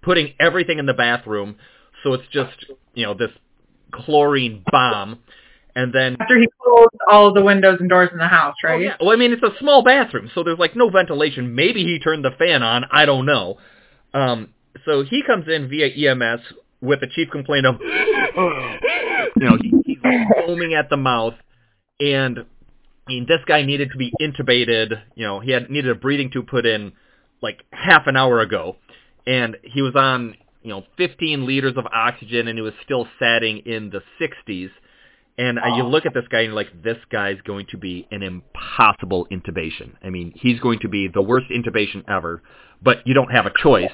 [0.03, 1.57] putting everything in the bathroom,
[2.03, 3.31] so it's just you know this
[3.93, 5.21] chlorine bomb.
[5.75, 8.75] And then After he closed all of the windows and doors in the house, right?
[8.75, 8.97] Oh, yeah.
[9.01, 11.55] Well, I mean, it's a small bathroom, so there's like no ventilation.
[11.55, 12.85] Maybe he turned the fan on.
[12.91, 13.59] I don't know.
[14.13, 14.49] Um,
[14.85, 16.41] so he comes in via EMS
[16.81, 19.78] with the chief complaint of, you know, he, he's
[20.35, 21.35] foaming at the mouth,
[22.01, 22.45] and I
[23.09, 25.01] mean, this guy needed to be intubated.
[25.15, 26.93] You know, he had needed a breathing tube put in
[27.43, 28.77] like half an hour ago,
[29.27, 33.59] and he was on you know 15 liters of oxygen, and he was still satting
[33.67, 34.71] in the 60s.
[35.39, 38.09] And uh, you look at this guy and you're like, this guy's going to be
[38.11, 39.93] an impossible intubation.
[40.03, 42.43] I mean, he's going to be the worst intubation ever,
[42.83, 43.93] but you don't have a choice.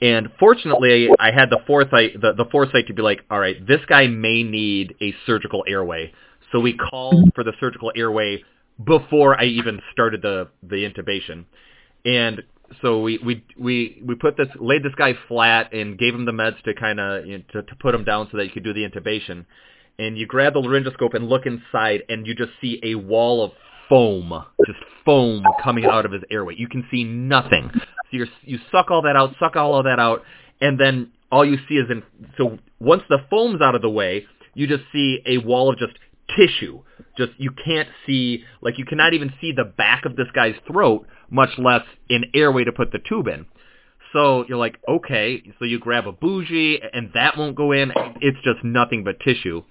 [0.00, 3.80] And fortunately, I had the foresight, the, the foresight to be like, all right, this
[3.88, 6.12] guy may need a surgical airway.
[6.52, 8.44] So we called for the surgical airway
[8.84, 11.46] before I even started the, the intubation.
[12.04, 12.42] And
[12.80, 16.32] so we, we, we, we put this, laid this guy flat and gave him the
[16.32, 18.64] meds to kind of, you know, to, to put him down so that you could
[18.64, 19.46] do the intubation
[19.98, 23.50] and you grab the laryngoscope and look inside, and you just see a wall of
[23.88, 26.54] foam, just foam coming out of his airway.
[26.56, 27.70] You can see nothing.
[27.74, 30.22] So you you suck all that out, suck all of that out,
[30.60, 32.02] and then all you see is in.
[32.36, 35.92] So once the foam's out of the way, you just see a wall of just
[36.36, 36.82] tissue.
[37.16, 41.06] Just you can't see, like you cannot even see the back of this guy's throat,
[41.30, 43.46] much less an airway to put the tube in.
[44.12, 47.92] So you're like, okay, so you grab a bougie and that won't go in.
[48.20, 49.62] It's just nothing but tissue.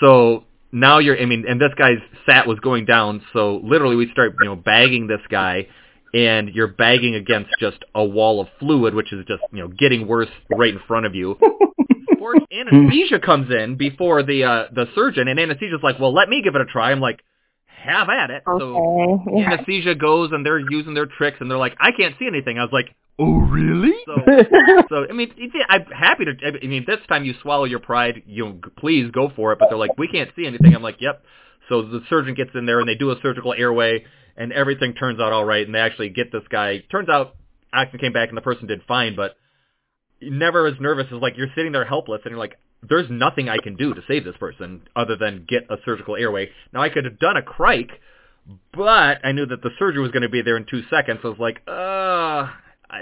[0.00, 3.22] So now you're, I mean, and this guy's sat was going down.
[3.32, 5.66] So literally we start, you know, bagging this guy
[6.14, 10.06] and you're bagging against just a wall of fluid, which is just, you know, getting
[10.06, 11.36] worse right in front of you.
[12.52, 16.54] Anesthesia comes in before the, uh, the surgeon and anesthesia's like, well, let me give
[16.54, 16.90] it a try.
[16.92, 17.20] I'm like,
[17.80, 18.42] have at it.
[18.46, 19.52] So Yeah.
[19.52, 22.58] anesthesia goes and they're using their tricks and they're like, I can't see anything.
[22.58, 23.94] I was like, oh really?
[24.06, 24.24] So,
[24.88, 25.32] so I mean,
[25.68, 26.32] I'm happy to.
[26.46, 28.22] I mean, this time you swallow your pride.
[28.26, 29.58] You know, please go for it.
[29.58, 30.74] But they're like, we can't see anything.
[30.74, 31.24] I'm like, yep.
[31.68, 34.04] So the surgeon gets in there and they do a surgical airway
[34.36, 36.82] and everything turns out all right and they actually get this guy.
[36.90, 37.36] Turns out
[37.72, 39.36] oxygen came back and the person did fine, but
[40.20, 42.58] never as nervous as like you're sitting there helpless and you're like,
[42.88, 46.50] there's nothing I can do to save this person other than get a surgical airway.
[46.72, 47.88] Now I could have done a cric,
[48.72, 51.20] but I knew that the surgery was going to be there in two seconds.
[51.22, 52.50] So I was like, uh,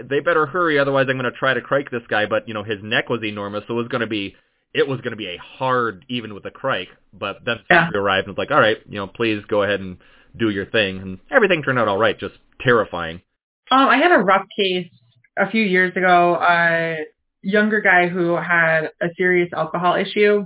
[0.08, 2.26] they better hurry, otherwise I'm going to try to cric this guy.
[2.26, 4.34] But you know, his neck was enormous, so it was going to be,
[4.74, 6.88] it was going to be a hard, even with a cric.
[7.12, 7.86] But then Yeah.
[7.86, 9.98] surgery arrived and was like, all right, you know, please go ahead and
[10.36, 12.18] do your thing, and everything turned out all right.
[12.18, 13.22] Just terrifying.
[13.70, 14.90] Um, I had a rough case
[15.38, 16.36] a few years ago.
[16.40, 17.04] A
[17.42, 20.44] younger guy who had a serious alcohol issue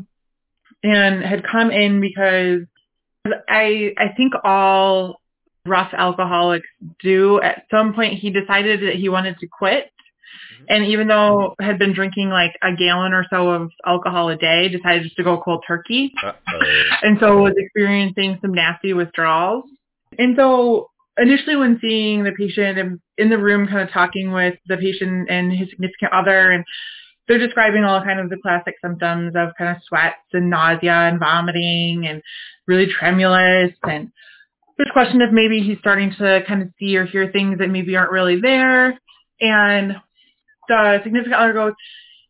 [0.83, 2.61] and had come in because
[3.49, 5.21] I I think all
[5.65, 6.69] rough alcoholics
[7.03, 7.41] do.
[7.41, 10.65] At some point, he decided that he wanted to quit, mm-hmm.
[10.69, 14.69] and even though had been drinking like a gallon or so of alcohol a day,
[14.69, 16.83] decided just to go cold turkey, Uh-oh.
[17.03, 19.65] and so was experiencing some nasty withdrawals.
[20.19, 24.55] And so initially, when seeing the patient and in the room, kind of talking with
[24.67, 26.65] the patient and his significant other, and
[27.29, 31.21] they're describing all kind of the classic symptoms of kind of sweats and nausea and
[31.21, 32.23] vomiting and
[32.67, 34.11] really tremulous and
[34.77, 37.95] there's question if maybe he's starting to kind of see or hear things that maybe
[37.95, 38.99] aren't really there.
[39.41, 39.97] And
[40.69, 41.75] the significant other goes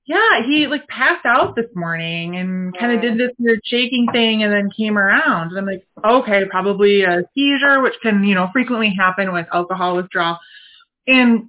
[0.07, 4.43] yeah he like passed out this morning and kind of did this weird shaking thing
[4.43, 5.51] and then came around.
[5.51, 9.97] And i'm like okay probably a seizure which can you know frequently happen with alcohol
[9.97, 10.39] withdrawal.
[11.07, 11.49] And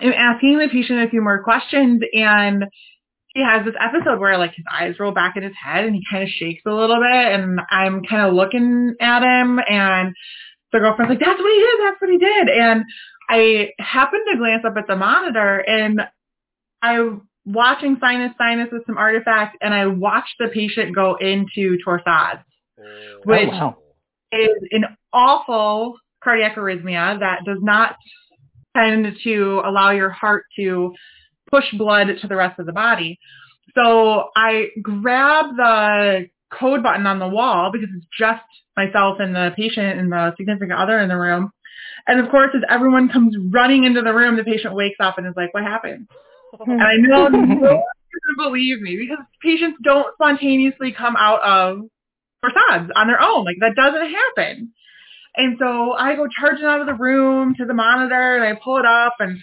[0.00, 2.64] I'm asking the patient a few more questions and
[3.34, 6.02] he has this episode where like his eyes roll back in his head and he
[6.10, 10.14] kind of shakes a little bit and I'm kind of looking at him and
[10.72, 12.48] the girlfriend's like, that's what he did, that's what he did.
[12.48, 12.84] And
[13.28, 16.00] I happened to glance up at the monitor and
[16.82, 22.42] I'm watching sinus sinus with some artifacts and I watched the patient go into torsades,
[22.78, 23.76] oh, which Oh, wow.
[24.32, 27.96] is an awful cardiac arrhythmia that does not
[28.76, 30.92] tend to allow your heart to
[31.50, 33.18] push blood to the rest of the body.
[33.74, 38.42] So I grab the code button on the wall because it's just
[38.76, 41.50] myself and the patient and the significant other in the room.
[42.06, 45.26] And of course, as everyone comes running into the room, the patient wakes up and
[45.26, 46.08] is like, what happened?
[46.66, 51.42] And I know no one's going to believe me because patients don't spontaneously come out
[51.42, 51.78] of
[52.44, 53.44] torsades on their own.
[53.44, 54.72] Like that doesn't happen.
[55.36, 58.78] And so I go charging out of the room to the monitor and I pull
[58.78, 59.38] it up and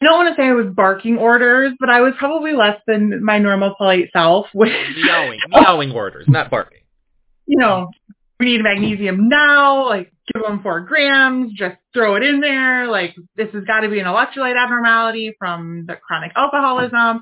[0.00, 3.22] I don't want to say I was barking orders, but I was probably less than
[3.24, 4.46] my normal polite self.
[4.54, 6.78] With, meowing, meowing orders, not barking.
[7.46, 7.90] you know,
[8.38, 12.86] we need magnesium now, like give them four grams, just throw it in there.
[12.86, 17.20] Like this has got to be an electrolyte abnormality from the chronic alcoholism.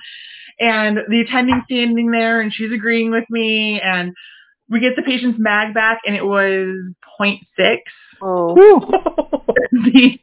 [0.59, 4.13] And the attending standing there and she's agreeing with me and
[4.69, 7.77] we get the patient's mag back and it was 0.6.
[8.23, 8.55] Oh.
[9.73, 10.19] the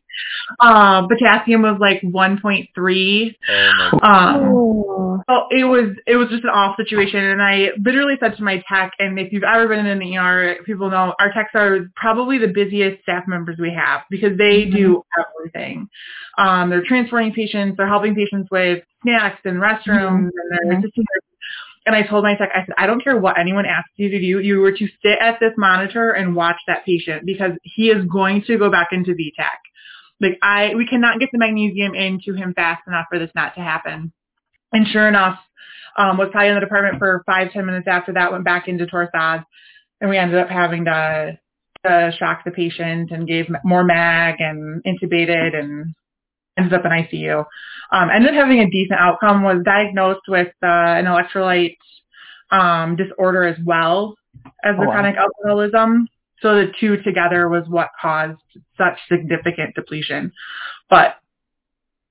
[0.59, 3.35] uh, potassium was like 1.3.
[3.49, 5.23] Oh Um, Oh.
[5.27, 8.63] well, it was it was just an off situation, and I literally said to my
[8.67, 12.37] tech, and if you've ever been in the ER, people know our techs are probably
[12.37, 15.87] the busiest staff members we have because they do everything.
[16.37, 21.05] Um, they're transferring patients, they're helping patients with snacks and restrooms, and they're assisting.
[21.85, 24.19] And I told my tech, I said, I don't care what anyone asks you to
[24.19, 28.05] do, you were to sit at this monitor and watch that patient because he is
[28.05, 29.59] going to go back into V-tach.
[30.23, 33.61] Like I, we cannot get the magnesium into him fast enough for this not to
[33.61, 34.11] happen.
[34.71, 35.37] And sure enough,
[35.97, 38.85] um, was probably in the department for five, ten minutes after that, went back into
[38.87, 39.43] Torsades,
[40.01, 41.37] and we ended up having to,
[41.85, 45.93] to shock the patient and gave more mag and intubated and
[46.57, 47.45] ended up in ICU.
[47.91, 51.77] Um, ended up having a decent outcome, was diagnosed with uh, an electrolyte
[52.51, 54.15] um, disorder as well
[54.63, 54.91] as the Oh, wow.
[54.93, 56.07] chronic alcoholism.
[56.43, 58.37] So the two together was what caused
[58.77, 60.33] such significant depletion.
[60.89, 61.15] But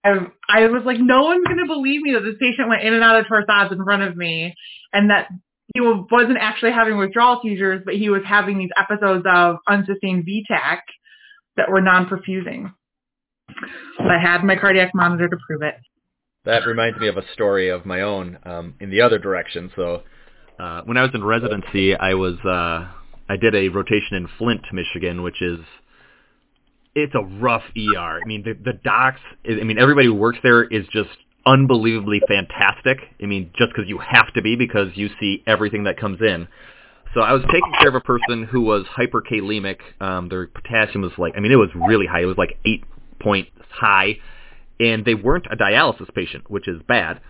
[0.03, 2.95] I, I was like, no one's going to believe me that this patient went in
[2.95, 4.55] and out of torsades in front of me
[4.93, 5.29] and that
[5.75, 10.83] he wasn't actually having withdrawal seizures, but he was having these episodes of unsustained V-tach
[11.57, 12.73] that were non-perfusing.
[14.01, 15.75] I had my cardiac monitor to prove it.
[16.45, 19.71] That reminds me of a story of my own um, in the other direction.
[19.77, 20.03] So,
[20.59, 22.91] uh, when I was in residency, I was uh,
[23.33, 25.61] I did a rotation in Flint, Michigan, which is
[26.95, 28.21] it's a rough ER.
[28.23, 29.21] I mean, the, the docs.
[29.49, 31.09] I mean, everybody who works there is just
[31.47, 32.99] unbelievably fantastic.
[33.23, 36.47] I mean, just because you have to be because you see everything that comes in.
[37.15, 39.79] So I was taking care of a person who was hyperkalemic.
[40.01, 42.21] Um, their potassium was like, I mean, it was really high.
[42.21, 42.85] It was like eight
[43.19, 44.19] points high,
[44.79, 47.21] and they weren't a dialysis patient, which is bad.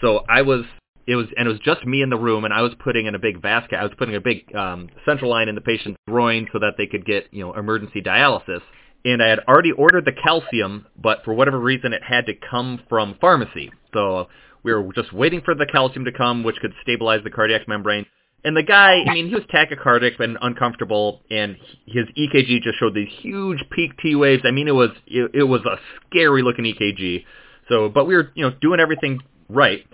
[0.00, 0.66] So I was,
[1.08, 3.14] it was, and it was just me in the room, and I was putting in
[3.14, 3.80] a big vascular.
[3.80, 6.86] I was putting a big um, central line in the patient's groin so that they
[6.86, 8.60] could get, you know, emergency dialysis.
[9.06, 12.80] And I had already ordered the calcium, but for whatever reason, it had to come
[12.90, 13.72] from pharmacy.
[13.94, 14.28] So
[14.62, 18.04] we were just waiting for the calcium to come, which could stabilize the cardiac membrane.
[18.44, 21.56] And the guy, I mean, he was tachycardic and uncomfortable, and
[21.86, 24.42] his EKG just showed these huge peak T waves.
[24.44, 27.24] I mean, it was it, it was a scary looking EKG.
[27.70, 29.86] So, but we were you know doing everything right.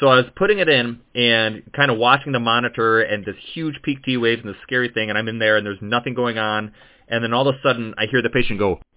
[0.00, 3.82] So I was putting it in and kind of watching the monitor and this huge
[3.82, 6.38] peak T waves and this scary thing, and I'm in there and there's nothing going
[6.38, 6.72] on,
[7.06, 8.80] and then all of a sudden I hear the patient go,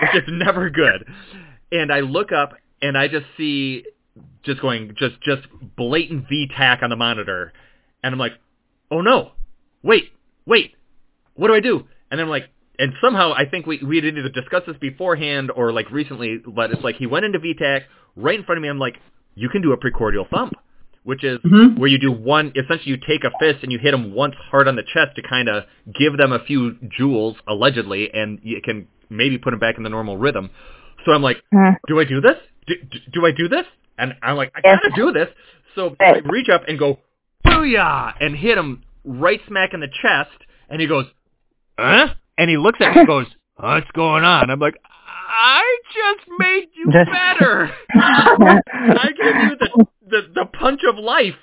[0.00, 1.06] which is never good.
[1.70, 3.84] And I look up and I just see
[4.42, 5.42] just going just just
[5.76, 7.52] blatant V-tach on the monitor,
[8.02, 8.32] and I'm like,
[8.90, 9.32] oh no,
[9.82, 10.12] wait,
[10.46, 10.76] wait,
[11.34, 11.86] what do I do?
[12.10, 12.48] And then I'm like,
[12.80, 16.72] and somehow I think we we didn't either discuss this beforehand or like recently, but
[16.72, 17.82] it's like he went into V-tach
[18.16, 18.68] right in front of me.
[18.68, 18.96] I'm like,
[19.34, 20.54] you can do a precordial thump,
[21.04, 21.78] which is Mhm.
[21.78, 22.52] where you do one.
[22.56, 25.22] Essentially, you take a fist and you hit them once hard on the chest to
[25.22, 25.64] kind of
[25.94, 29.90] give them a few joules, allegedly, and you can maybe put them back in the
[29.90, 30.50] normal rhythm.
[31.04, 31.70] So I'm like, Hmm.
[31.86, 32.36] do I do this?
[32.66, 32.74] Do,
[33.12, 33.66] do, I do this?
[33.98, 35.28] And I'm like, I gotta do this.
[35.74, 36.98] So I reach up and go,
[37.44, 40.30] booyah, and hit him right smack in the chest.
[40.68, 41.06] And he goes,
[41.78, 42.14] huh?
[42.40, 43.26] And he looks at me and goes,
[43.56, 44.50] what's going on?
[44.50, 44.80] I'm like,
[45.28, 45.62] I
[45.92, 47.70] just made you better.
[47.94, 51.34] I gave you the, the, the punch of life.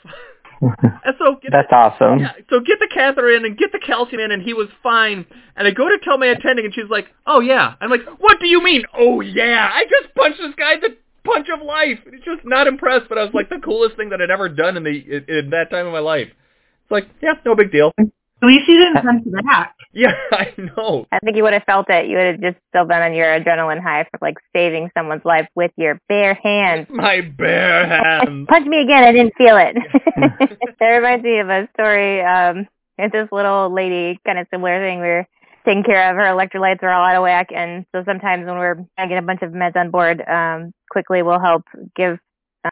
[0.59, 2.17] And so get That's awesome.
[2.17, 5.27] yeah, so get the catheter in and get the calcium in, and he was fine.
[5.55, 8.39] And I go to tell my attending, and she's like, "Oh yeah." I'm like, "What
[8.39, 8.81] do you mean?
[8.97, 9.69] Oh yeah?
[9.71, 13.19] I just punched this guy the punch of life." And he's just not impressed, but
[13.19, 15.69] I was like the coolest thing that I'd ever done in the in, in that
[15.69, 16.29] time of my life.
[16.29, 17.91] It's like, yeah, no big deal.
[17.99, 18.07] At
[18.41, 19.75] least you didn't punch back.
[19.97, 21.07] Yeah, I know.
[21.11, 22.07] I think you would have felt it.
[22.07, 25.47] You would have just still been on your adrenaline high for like saving someone's life
[25.55, 26.85] with your bare hands.
[26.91, 28.45] My bare hands.
[28.47, 29.03] Punch me again.
[29.03, 29.75] I didn't feel it.
[30.79, 32.21] that reminds me of a story.
[32.21, 32.67] Um,
[32.99, 34.99] it's this little lady, kind of similar thing.
[34.99, 35.27] We were
[35.65, 38.85] taking care of her electrolytes are all out of whack, and so sometimes when we're
[38.97, 41.63] getting a bunch of meds on board, um, quickly we'll help
[41.95, 42.19] give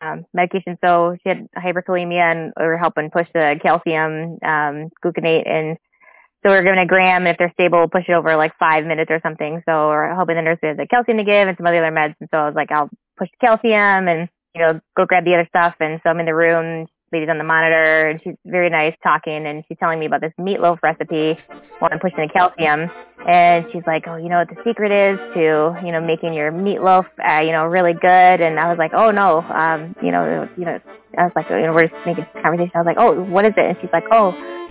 [0.02, 0.78] um, medication.
[0.84, 5.78] So she had hyperkalemia, and we were helping push the calcium um, gluconate and
[6.46, 8.86] so we're giving a gram, and if they're stable, we'll push it over like five
[8.86, 9.64] minutes or something.
[9.68, 12.14] So we're hoping the nurse has the calcium to give and some other meds.
[12.20, 12.88] And so I was like, I'll
[13.18, 15.74] push the calcium and, you know, go grab the other stuff.
[15.80, 19.48] And so I'm in the room, lady's on the monitor, and she's very nice talking,
[19.48, 21.36] and she's telling me about this meatloaf recipe
[21.80, 22.92] while I'm pushing the calcium.
[23.28, 26.52] And she's like, oh, you know what the secret is to, you know, making your
[26.52, 28.42] meatloaf, uh, you know, really good.
[28.42, 30.80] And I was like, oh no, um, you know, you know,
[31.18, 32.72] I was like, you know, we're just making conversation.
[32.76, 33.66] I was like, oh, what is it?
[33.66, 34.30] And she's like, oh,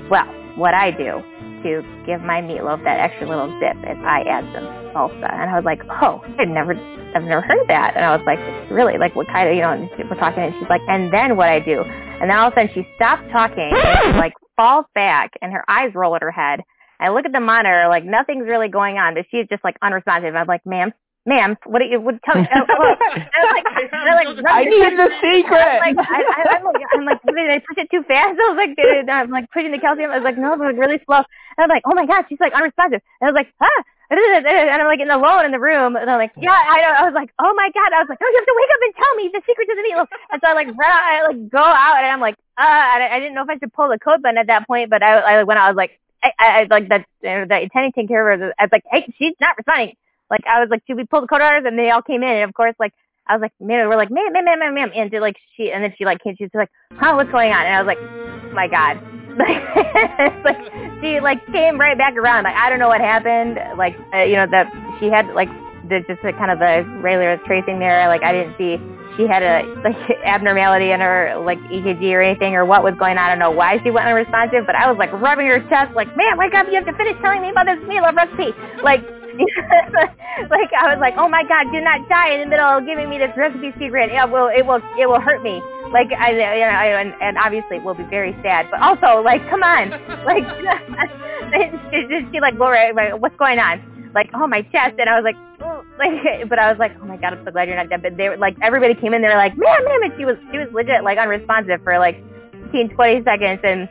[0.08, 1.22] well, what I do
[1.64, 5.32] to give my meatloaf that extra little dip is I add some salsa.
[5.32, 6.74] And I was like, oh, I've never,
[7.14, 7.96] I've never heard that.
[7.96, 8.38] And I was like,
[8.70, 8.98] really?
[8.98, 11.60] Like what kind of, you know, we're talking and she's like, and then what I
[11.60, 11.82] do.
[11.82, 15.52] And then all of a sudden she stops talking and she like falls back and
[15.52, 16.60] her eyes roll at her head.
[17.00, 20.34] I look at the monitor, like nothing's really going on, but she's just like unresponsive.
[20.34, 20.92] I'm like, ma'am,
[21.26, 22.46] ma'am, what do you, what, tell me.
[22.52, 25.68] And I'm like, I'm like, I need the secret.
[25.80, 28.36] like I, I, I'm like, I'm like, did I push it too fast?
[28.40, 30.10] I was like, did, I'm like pushing the calcium.
[30.10, 31.24] I was like, no, but really slow.
[31.56, 33.00] And I'm like, oh my god, she's like unresponsive.
[33.20, 33.82] And I was like, ah.
[34.10, 36.92] And I'm like in the alone in the room, and I'm like, yeah, I know.
[36.92, 37.90] I was like, oh my god.
[37.96, 39.74] I was like, no, you have to wake up and tell me the secret to
[39.74, 40.08] the meatloaf.
[40.30, 43.02] And so I like run out, I like go out, and I'm like, uh, and
[43.02, 45.02] I, I didn't know if I should pull the code button at that point, but
[45.02, 45.66] I, I went out.
[45.66, 48.54] I was like, I, I, I like that, uh, the attending taking care of her.
[48.58, 49.96] I was like, hey, she's not responding.
[50.30, 51.64] Like I was like, should we pull the code orders?
[51.66, 52.92] And they all came in, and of course, like
[53.26, 55.72] I was like, man, we're like, ma'am, ma'am, ma'am, ma'am, ma'am, and she, like she,
[55.72, 57.64] and then she like came, she like, huh, what's going on?
[57.66, 59.00] And I was like, oh my god,
[60.44, 62.44] like, she like came right back around.
[62.44, 63.58] Like I don't know what happened.
[63.76, 64.70] Like uh, you know that
[65.00, 65.48] she had like
[65.88, 68.08] the just the, kind of the regular tracing there.
[68.08, 68.78] Like I didn't see
[69.16, 73.18] she had a like abnormality in her like EKG or anything or what was going
[73.18, 73.24] on.
[73.24, 76.08] I don't know why she went unresponsive, but I was like rubbing her chest, like,
[76.16, 76.66] man, wake up!
[76.68, 78.52] You have to finish telling me about this meatloaf recipe.
[78.82, 79.02] Like,
[80.50, 83.10] like I was like, oh my god, do not die in the middle of giving
[83.10, 84.10] me this recipe secret.
[84.10, 85.62] It will, it will, it will hurt me.
[85.90, 89.22] Like I, you know, I, and, and obviously it will be very sad, but also
[89.22, 89.90] like, come on,
[90.28, 90.46] like,
[91.90, 93.82] she, she, like, Laura, like, what's going on?
[94.14, 97.06] Like, oh my chest, and I was like, oh, like, but I was like, oh
[97.06, 98.02] my god, I'm so glad you're not dead.
[98.02, 100.36] But they were like, everybody came in, they were like, ma'am, ma'am, and she was,
[100.50, 102.22] she was legit like unresponsive for like
[102.70, 103.88] 15, 20 seconds, and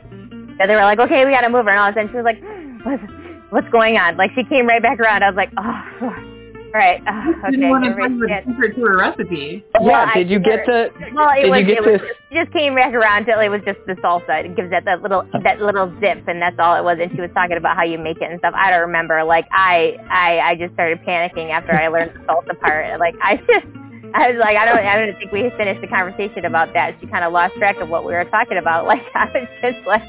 [0.58, 2.16] then they were like, okay, we gotta move her, and all of a sudden she
[2.16, 2.40] was like,
[3.50, 4.16] what's, what's going on?
[4.16, 5.22] Like she came right back around.
[5.22, 6.34] I was like, oh,
[6.74, 7.50] all right, uh, okay.
[7.52, 9.64] didn't want to here tell we you the secret to her recipe.
[9.78, 10.90] Well, yeah, I did you get the?
[11.14, 13.38] Well, it Did was, you get it was to- just, just came back around till
[13.38, 14.42] it was just the salsa.
[14.44, 16.98] It gives that that little that little zip, and that's all it was.
[17.00, 18.54] And she was talking about how you make it and stuff.
[18.58, 19.22] I don't remember.
[19.22, 22.98] Like I I I just started panicking after I learned the salsa part.
[22.98, 23.66] Like I just.
[24.14, 26.94] I was like, I don't, I don't think we finished the conversation about that.
[27.00, 28.86] She kind of lost track of what we were talking about.
[28.94, 30.02] Like, I was just like,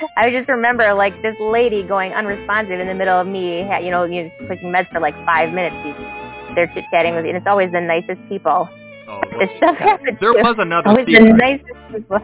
[0.16, 4.04] I just remember like this lady going unresponsive in the middle of me, you know,
[4.04, 5.76] you know, pushing meds for like five minutes.
[6.54, 8.68] They're chit chatting with you, and it's always the nicest people.
[9.08, 10.18] Oh, This stuff happens.
[10.20, 10.42] there too.
[10.42, 12.18] was another always the nicest people.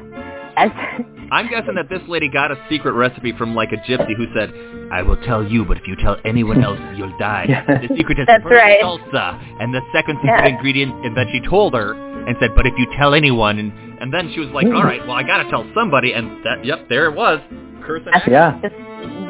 [0.57, 0.71] Yes.
[1.33, 4.53] I'm guessing that this lady got a secret recipe from like a gypsy who said,
[4.93, 7.65] "I will tell you, but if you tell anyone else, you'll die." Yeah.
[7.67, 8.81] The secret is That's first right.
[8.83, 10.49] salsa, and the second secret Yeah.
[10.49, 11.95] ingredient is that she told her
[12.27, 15.01] and said, "But if you tell anyone," and and then she was like, "All right,
[15.07, 17.39] well, I gotta tell somebody," and that, yep, there it was.
[17.87, 18.33] Curse and action.
[18.33, 18.59] Yeah.
[18.61, 18.73] this,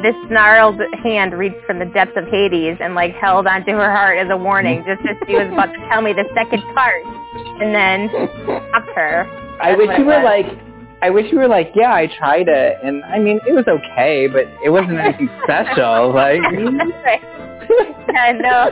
[0.01, 4.17] this snarled hand reached from the depths of Hades and like held onto her heart
[4.17, 7.05] as a warning, just as she was about to tell me the second part,
[7.61, 8.09] and then
[8.43, 9.29] stopped her.
[9.61, 10.25] I wish you were was.
[10.25, 10.47] like.
[11.03, 14.27] I wish you were like, yeah, I tried it, and I mean, it was okay,
[14.31, 16.13] but it wasn't anything special.
[16.13, 16.39] Like,
[18.15, 18.71] I know.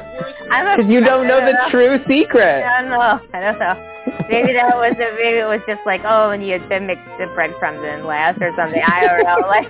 [0.49, 2.63] I'm a, because you don't know the true secret.
[2.63, 3.19] I don't know.
[3.33, 4.10] I don't know.
[4.29, 7.05] Maybe that was a, maybe it was just like oh, and you had been mixed
[7.19, 8.81] the breadcrumbs in last or something.
[8.81, 9.47] I don't know.
[9.47, 9.67] Like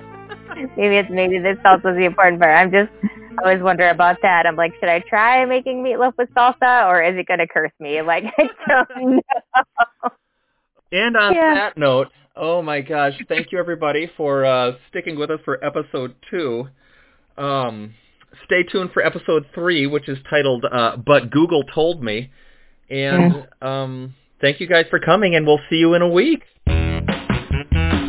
[0.76, 2.54] maybe it's maybe this salt was the important part.
[2.56, 4.46] I'm just I always wonder about that.
[4.46, 7.72] I'm like, should I try making meatloaf with salsa, or is it going to curse
[7.80, 8.02] me?
[8.02, 10.10] Like I don't know.
[10.92, 11.54] And on Yeah.
[11.54, 16.14] that note, oh my gosh, thank you everybody for uh, sticking with us for episode
[16.30, 16.68] two.
[17.38, 17.94] Um,
[18.44, 22.30] stay tuned for episode three, which is titled uh, "But Google Told Me."
[22.90, 26.42] And um, thank you guys for coming, and we'll see you in a week.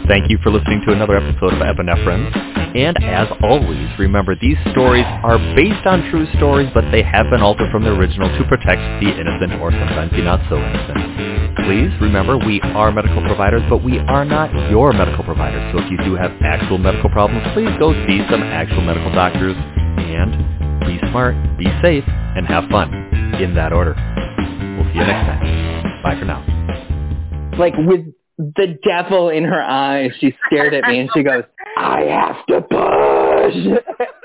[0.05, 2.51] Thank you for listening to another episode of Epinephrine.
[2.75, 7.41] And as always, remember these stories are based on true stories, but they have been
[7.41, 11.55] altered from the original to protect the innocent or sometimes the not so innocent.
[11.63, 15.61] Please remember we are medical providers, but we are not your medical providers.
[15.71, 19.55] So if you do have actual medical problems, please go see some actual medical doctors
[19.55, 20.33] and
[20.81, 22.91] be smart, be safe, and have fun.
[23.33, 23.95] In that order.
[24.77, 25.92] We'll see you next time.
[26.03, 26.43] Bye for now.
[27.57, 31.43] Like with the devil in her eyes, she stared at me and she goes,
[31.77, 34.07] "I have to push."